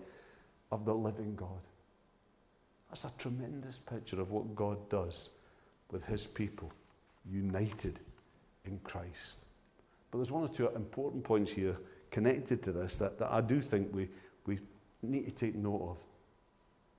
of 0.73 0.83
the 0.83 0.93
living 0.93 1.35
God. 1.35 1.61
That's 2.89 3.05
a 3.05 3.17
tremendous 3.17 3.77
picture 3.77 4.19
of 4.19 4.31
what 4.31 4.55
God 4.55 4.89
does 4.89 5.37
with 5.89 6.03
His 6.03 6.27
people, 6.27 6.69
united 7.31 7.97
in 8.65 8.77
Christ. 8.83 9.45
But 10.11 10.17
there's 10.17 10.31
one 10.31 10.43
or 10.43 10.49
two 10.49 10.69
important 10.69 11.23
points 11.23 11.51
here 11.51 11.77
connected 12.11 12.61
to 12.63 12.73
this 12.73 12.97
that, 12.97 13.17
that 13.17 13.31
I 13.31 13.41
do 13.41 13.61
think 13.61 13.93
we, 13.93 14.09
we 14.45 14.59
need 15.01 15.25
to 15.25 15.31
take 15.31 15.55
note 15.55 15.91
of. 15.91 15.97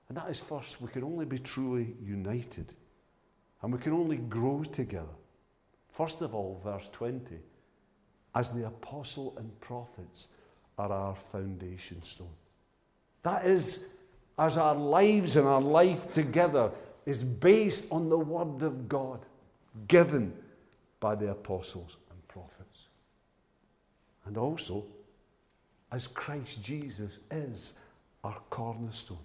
And 0.09 0.17
that 0.17 0.29
is 0.29 0.39
first, 0.39 0.81
we 0.81 0.89
can 0.89 1.03
only 1.03 1.25
be 1.25 1.37
truly 1.37 1.95
united 2.03 2.73
and 3.61 3.71
we 3.71 3.79
can 3.79 3.93
only 3.93 4.17
grow 4.17 4.63
together. 4.63 5.15
First 5.89 6.21
of 6.21 6.33
all, 6.35 6.59
verse 6.63 6.89
20, 6.91 7.37
as 8.35 8.51
the 8.51 8.67
apostle 8.67 9.35
and 9.37 9.59
prophets 9.61 10.29
are 10.77 10.91
our 10.91 11.15
foundation 11.15 12.01
stone. 12.01 12.27
That 13.21 13.45
is, 13.45 13.97
as 14.37 14.57
our 14.57 14.75
lives 14.75 15.37
and 15.37 15.47
our 15.47 15.61
life 15.61 16.11
together 16.11 16.71
is 17.05 17.23
based 17.23 17.91
on 17.91 18.09
the 18.09 18.17
Word 18.17 18.63
of 18.63 18.89
God 18.89 19.19
given 19.87 20.33
by 20.99 21.15
the 21.15 21.31
apostles 21.31 21.97
and 22.09 22.27
prophets. 22.27 22.87
And 24.25 24.37
also, 24.37 24.83
as 25.91 26.07
Christ 26.07 26.63
Jesus 26.63 27.19
is 27.31 27.79
our 28.23 28.37
cornerstone. 28.49 29.17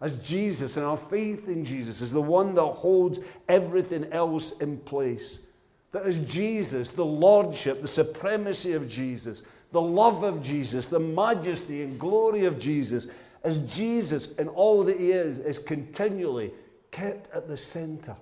As 0.00 0.16
Jesus 0.26 0.76
and 0.76 0.84
our 0.84 0.96
faith 0.96 1.48
in 1.48 1.64
Jesus 1.64 2.00
is 2.00 2.12
the 2.12 2.20
one 2.20 2.54
that 2.54 2.62
holds 2.62 3.20
everything 3.48 4.04
else 4.12 4.60
in 4.60 4.78
place. 4.78 5.46
That 5.92 6.04
as 6.04 6.18
Jesus, 6.20 6.88
the 6.88 7.04
Lordship, 7.04 7.80
the 7.80 7.88
supremacy 7.88 8.72
of 8.72 8.88
Jesus, 8.88 9.46
the 9.72 9.80
love 9.80 10.22
of 10.22 10.42
Jesus, 10.42 10.88
the 10.88 11.00
majesty 11.00 11.82
and 11.82 11.98
glory 11.98 12.44
of 12.44 12.58
Jesus, 12.58 13.08
as 13.44 13.66
Jesus 13.74 14.38
and 14.38 14.48
all 14.48 14.84
that 14.84 14.98
He 14.98 15.12
is, 15.12 15.38
is 15.38 15.58
continually 15.58 16.52
kept 16.90 17.32
at 17.34 17.48
the 17.48 17.56
center, 17.56 18.16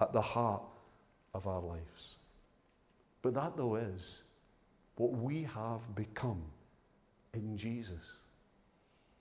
at 0.00 0.12
the 0.12 0.20
heart 0.20 0.62
of 1.34 1.46
our 1.46 1.60
lives. 1.60 2.16
But 3.22 3.34
that, 3.34 3.56
though, 3.56 3.76
is 3.76 4.22
what 5.02 5.20
we 5.20 5.42
have 5.42 5.80
become 5.96 6.40
in 7.34 7.58
Jesus 7.58 8.18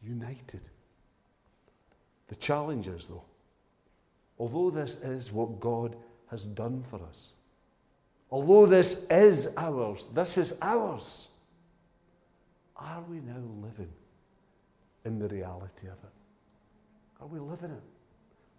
united. 0.04 0.62
The 2.28 2.36
challenge 2.36 2.88
is, 2.88 3.08
though, 3.08 3.24
although 4.38 4.70
this 4.70 5.02
is 5.02 5.32
what 5.32 5.60
God 5.60 5.96
has 6.30 6.46
done 6.46 6.84
for 6.84 7.02
us, 7.10 7.32
although 8.30 8.68
this 8.68 9.10
is 9.10 9.56
ours, 9.58 10.06
this 10.14 10.38
is 10.38 10.60
ours, 10.62 11.30
are 12.76 13.02
we 13.10 13.18
now 13.18 13.42
living 13.64 13.92
in 15.04 15.18
the 15.18 15.30
reality 15.30 15.88
of 15.88 15.94
it? 15.94 17.22
Are 17.22 17.28
we 17.28 17.40
living 17.40 17.72
it? 17.72 17.84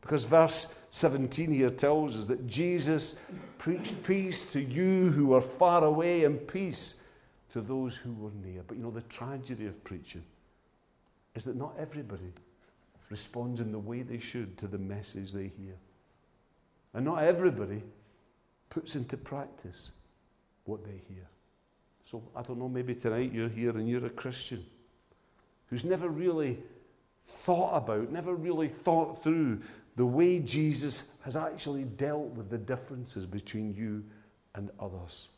Because 0.01 0.25
verse 0.25 0.89
17 0.91 1.53
here 1.53 1.71
tells 1.71 2.17
us 2.17 2.27
that 2.27 2.49
Jesus 2.49 3.33
preached 3.59 4.03
peace 4.03 4.53
to 4.53 4.61
you 4.61 5.13
who 5.13 5.27
were 5.29 5.41
far 5.41 5.85
away 5.85 6.25
and 6.25 6.49
peace 6.49 7.02
to 7.53 7.61
those 7.61 7.95
who 7.95 8.13
were 8.15 8.33
near. 8.45 8.63
But 8.67 8.77
you 8.77 8.83
know, 8.83 8.91
the 8.91 9.03
tragedy 9.03 9.67
of 9.67 9.83
preaching 9.85 10.25
is 11.35 11.45
that 11.45 11.57
not 11.57 11.75
everybody 11.79 12.33
responds 13.11 13.61
in 13.61 13.73
the 13.73 13.79
way 13.79 14.03
they 14.03 14.19
should 14.19 14.57
to 14.59 14.67
the 14.67 14.79
message 14.79 15.33
they 15.33 15.51
hear. 15.59 15.77
And 16.95 17.05
not 17.05 17.23
everybody 17.23 17.83
puts 18.71 18.97
into 18.97 19.17
practice 19.17 19.93
what 20.65 20.85
they 20.85 21.01
hear. 21.09 21.27
So 22.05 22.23
I 22.35 22.43
don't 22.43 22.59
know, 22.59 22.69
maybe 22.69 22.95
tonight 22.95 23.33
you're 23.33 23.49
here 23.49 23.71
and 23.71 23.89
you're 23.89 24.07
a 24.07 24.11
Christian 24.11 24.65
who's 25.69 25.85
never 25.85 26.09
really 26.09 26.59
thought 27.27 27.77
about, 27.77 28.11
never 28.11 28.35
really 28.35 28.69
thought 28.69 29.23
through 29.23 29.61
the 29.97 30.07
way 30.07 30.39
Jesus 30.39 31.21
has 31.25 31.37
actually 31.37 31.85
dealt 31.85 32.31
with 32.31 32.51
the 32.51 32.59
differences 32.59 33.27
between 33.27 33.75
you 33.75 34.05
and 34.55 34.71
others. 34.81 35.29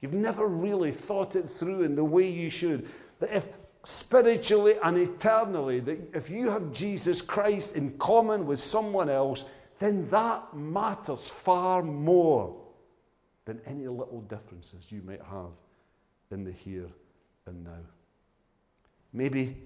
You've 0.00 0.14
never 0.14 0.46
really 0.46 0.92
thought 0.92 1.36
it 1.36 1.48
through 1.58 1.82
in 1.82 1.96
the 1.96 2.04
way 2.04 2.28
you 2.28 2.50
should. 2.50 2.88
That 3.20 3.34
if 3.34 3.48
spiritually 3.84 4.74
and 4.82 4.98
eternally, 4.98 5.80
that 5.80 6.14
if 6.14 6.30
you 6.30 6.50
have 6.50 6.72
Jesus 6.72 7.20
Christ 7.20 7.76
in 7.76 7.96
common 7.98 8.46
with 8.46 8.60
someone 8.60 9.08
else, 9.08 9.48
then 9.78 10.08
that 10.10 10.54
matters 10.54 11.28
far 11.28 11.82
more 11.82 12.56
than 13.44 13.60
any 13.66 13.86
little 13.86 14.22
differences 14.22 14.90
you 14.90 15.02
might 15.02 15.22
have 15.22 15.50
in 16.30 16.44
the 16.44 16.52
here 16.52 16.88
and 17.46 17.64
now. 17.64 17.70
Maybe 19.12 19.56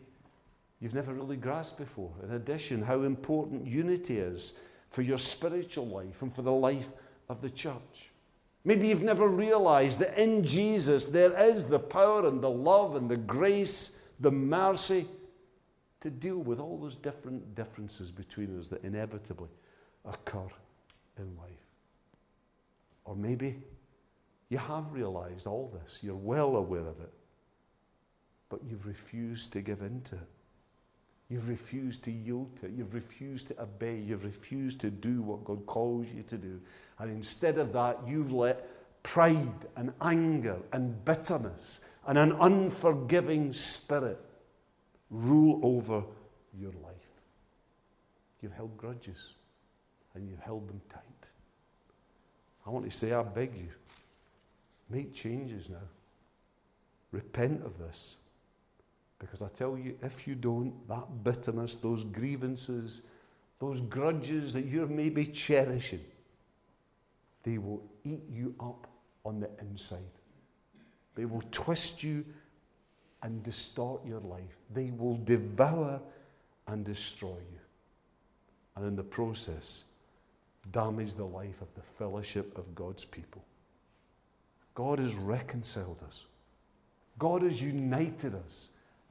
you've 0.80 0.94
never 0.94 1.14
really 1.14 1.36
grasped 1.36 1.78
before, 1.78 2.12
in 2.22 2.32
addition, 2.32 2.82
how 2.82 3.02
important 3.02 3.66
unity 3.66 4.18
is 4.18 4.64
for 4.90 5.02
your 5.02 5.18
spiritual 5.18 5.86
life 5.86 6.22
and 6.22 6.34
for 6.34 6.42
the 6.42 6.52
life 6.52 6.90
of 7.28 7.40
the 7.40 7.50
church. 7.50 8.07
Maybe 8.68 8.88
you've 8.88 9.02
never 9.02 9.28
realized 9.28 9.98
that 10.00 10.22
in 10.22 10.44
Jesus 10.44 11.06
there 11.06 11.34
is 11.42 11.68
the 11.68 11.78
power 11.78 12.28
and 12.28 12.38
the 12.42 12.50
love 12.50 12.96
and 12.96 13.10
the 13.10 13.16
grace 13.16 14.10
the 14.20 14.30
mercy 14.30 15.06
to 16.02 16.10
deal 16.10 16.36
with 16.36 16.60
all 16.60 16.76
those 16.76 16.94
different 16.94 17.54
differences 17.54 18.10
between 18.10 18.58
us 18.58 18.68
that 18.68 18.84
inevitably 18.84 19.48
occur 20.04 20.50
in 21.16 21.34
life. 21.38 21.64
Or 23.06 23.16
maybe 23.16 23.56
you 24.50 24.58
have 24.58 24.92
realized 24.92 25.46
all 25.46 25.72
this, 25.82 26.00
you're 26.02 26.14
well 26.14 26.56
aware 26.56 26.86
of 26.86 27.00
it, 27.00 27.14
but 28.50 28.60
you've 28.68 28.84
refused 28.84 29.50
to 29.54 29.62
give 29.62 29.80
in 29.80 30.02
to 30.10 30.16
it. 30.16 30.28
You've 31.30 31.48
refused 31.48 32.04
to 32.04 32.10
yield 32.10 32.58
to 32.60 32.66
it. 32.66 32.72
You've 32.76 32.94
refused 32.94 33.48
to 33.48 33.62
obey. 33.62 33.98
You've 33.98 34.24
refused 34.24 34.80
to 34.80 34.90
do 34.90 35.20
what 35.20 35.44
God 35.44 35.66
calls 35.66 36.06
you 36.14 36.22
to 36.24 36.38
do. 36.38 36.60
And 36.98 37.10
instead 37.10 37.58
of 37.58 37.72
that, 37.74 37.98
you've 38.06 38.32
let 38.32 38.66
pride 39.02 39.66
and 39.76 39.92
anger 40.00 40.56
and 40.72 41.04
bitterness 41.04 41.84
and 42.06 42.16
an 42.16 42.32
unforgiving 42.40 43.52
spirit 43.52 44.18
rule 45.10 45.60
over 45.62 46.02
your 46.58 46.72
life. 46.82 46.94
You've 48.40 48.52
held 48.52 48.76
grudges 48.76 49.34
and 50.14 50.28
you've 50.28 50.40
held 50.40 50.68
them 50.68 50.80
tight. 50.90 51.02
I 52.66 52.70
want 52.70 52.90
to 52.90 52.90
say, 52.90 53.12
I 53.12 53.22
beg 53.22 53.54
you, 53.54 53.68
make 54.90 55.14
changes 55.14 55.68
now. 55.68 55.76
Repent 57.12 57.64
of 57.64 57.78
this. 57.78 58.16
Because 59.18 59.42
I 59.42 59.48
tell 59.48 59.76
you, 59.76 59.96
if 60.02 60.28
you 60.28 60.34
don't, 60.34 60.86
that 60.88 61.24
bitterness, 61.24 61.74
those 61.76 62.04
grievances, 62.04 63.02
those 63.58 63.80
grudges 63.80 64.52
that 64.54 64.66
you're 64.66 64.86
maybe 64.86 65.26
cherishing, 65.26 66.04
they 67.42 67.58
will 67.58 67.82
eat 68.04 68.22
you 68.30 68.54
up 68.60 68.86
on 69.24 69.40
the 69.40 69.50
inside. 69.60 69.98
They 71.14 71.24
will 71.24 71.42
twist 71.50 72.02
you 72.04 72.24
and 73.22 73.42
distort 73.42 74.06
your 74.06 74.20
life. 74.20 74.56
They 74.72 74.92
will 74.96 75.16
devour 75.16 76.00
and 76.68 76.84
destroy 76.84 77.30
you. 77.30 77.58
And 78.76 78.86
in 78.86 78.94
the 78.94 79.02
process, 79.02 79.84
damage 80.70 81.14
the 81.14 81.24
life 81.24 81.60
of 81.60 81.74
the 81.74 81.82
fellowship 81.82 82.56
of 82.56 82.74
God's 82.74 83.04
people. 83.04 83.44
God 84.74 85.00
has 85.00 85.12
reconciled 85.14 85.98
us. 86.06 86.26
God 87.18 87.42
has 87.42 87.60
united 87.60 88.36
us 88.36 88.68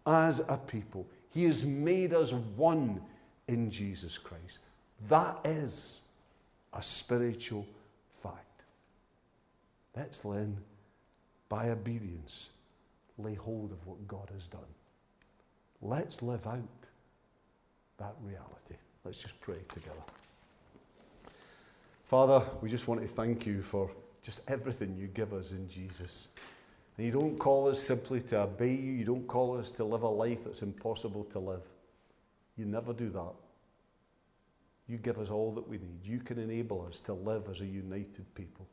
as 0.07 0.39
a 0.49 0.57
people. 0.57 1.05
He 1.31 1.43
has 1.43 1.65
made 1.65 2.13
us 2.13 2.33
one 2.33 3.01
in 3.47 3.69
Jesus 3.69 4.17
Christ. 4.17 4.59
That 5.09 5.37
is 5.45 6.01
a 6.73 6.81
spiritual 6.81 7.67
fact. 8.23 8.63
Let's 9.95 10.21
then, 10.21 10.57
by 11.49 11.69
obedience, 11.69 12.51
lay 13.17 13.35
hold 13.35 13.71
of 13.71 13.85
what 13.85 14.07
God 14.07 14.29
has 14.33 14.47
done. 14.47 14.61
Let's 15.81 16.21
live 16.21 16.47
out 16.47 16.63
that 17.97 18.15
reality. 18.23 18.75
Let's 19.03 19.17
just 19.17 19.39
pray 19.41 19.57
together. 19.73 20.01
Father, 22.05 22.43
we 22.61 22.69
just 22.69 22.87
want 22.87 23.01
to 23.01 23.07
thank 23.07 23.45
you 23.45 23.61
for 23.61 23.91
just 24.21 24.49
everything 24.49 24.95
you 24.97 25.07
give 25.07 25.33
us 25.33 25.51
in 25.51 25.67
Jesus. 25.67 26.29
And 26.97 27.05
you 27.05 27.11
don't 27.11 27.37
call 27.37 27.67
us 27.69 27.81
simply 27.81 28.21
to 28.23 28.41
obey 28.41 28.73
you, 28.73 28.91
you 28.91 29.05
don't 29.05 29.27
call 29.27 29.57
us 29.57 29.69
to 29.71 29.83
live 29.83 30.01
a 30.01 30.07
life 30.07 30.43
that's 30.43 30.63
impossible 30.63 31.25
to 31.25 31.39
live. 31.39 31.63
You 32.57 32.65
never 32.65 32.91
do 32.91 33.09
that. 33.09 33.33
You 34.87 34.97
give 34.97 35.19
us 35.19 35.29
all 35.29 35.51
that 35.53 35.67
we 35.67 35.77
need. 35.77 36.05
You 36.05 36.19
can 36.19 36.39
enable 36.39 36.85
us 36.87 36.99
to 37.01 37.13
live 37.13 37.49
as 37.51 37.61
a 37.61 37.65
united 37.65 38.33
people. 38.33 38.67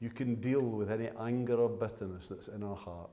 You 0.00 0.10
can 0.10 0.36
deal 0.36 0.60
with 0.60 0.90
any 0.90 1.08
anger 1.18 1.54
or 1.54 1.68
bitterness 1.68 2.28
that's 2.28 2.48
in 2.48 2.62
our 2.62 2.76
heart. 2.76 3.10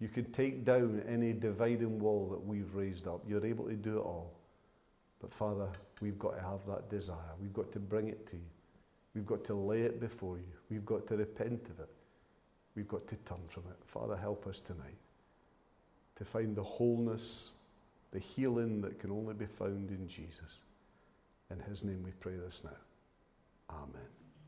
You 0.00 0.08
can 0.08 0.30
take 0.32 0.64
down 0.64 1.02
any 1.08 1.32
dividing 1.32 1.98
wall 1.98 2.28
that 2.30 2.44
we've 2.44 2.74
raised 2.74 3.06
up. 3.06 3.22
You're 3.26 3.44
able 3.44 3.66
to 3.66 3.74
do 3.74 3.98
it 3.98 4.02
all. 4.02 4.32
But 5.20 5.32
Father, 5.32 5.68
we've 6.00 6.18
got 6.18 6.36
to 6.36 6.42
have 6.42 6.66
that 6.66 6.90
desire. 6.90 7.16
We've 7.40 7.52
got 7.52 7.72
to 7.72 7.80
bring 7.80 8.08
it 8.08 8.26
to 8.28 8.36
you. 8.36 8.50
We've 9.14 9.26
got 9.26 9.44
to 9.44 9.54
lay 9.54 9.82
it 9.82 10.00
before 10.00 10.36
you. 10.38 10.52
We've 10.70 10.84
got 10.84 11.06
to 11.08 11.16
repent 11.16 11.66
of 11.70 11.80
it. 11.80 11.93
We've 12.74 12.88
got 12.88 13.06
to 13.08 13.16
turn 13.16 13.46
from 13.48 13.64
it. 13.70 13.76
Father, 13.86 14.16
help 14.16 14.46
us 14.46 14.60
tonight 14.60 14.98
to 16.16 16.24
find 16.24 16.56
the 16.56 16.62
wholeness, 16.62 17.52
the 18.12 18.18
healing 18.18 18.80
that 18.82 18.98
can 18.98 19.10
only 19.10 19.34
be 19.34 19.46
found 19.46 19.90
in 19.90 20.08
Jesus. 20.08 20.58
In 21.50 21.60
his 21.60 21.84
name 21.84 22.02
we 22.04 22.12
pray 22.12 22.36
this 22.36 22.64
now. 22.64 22.70
Amen. 23.70 24.23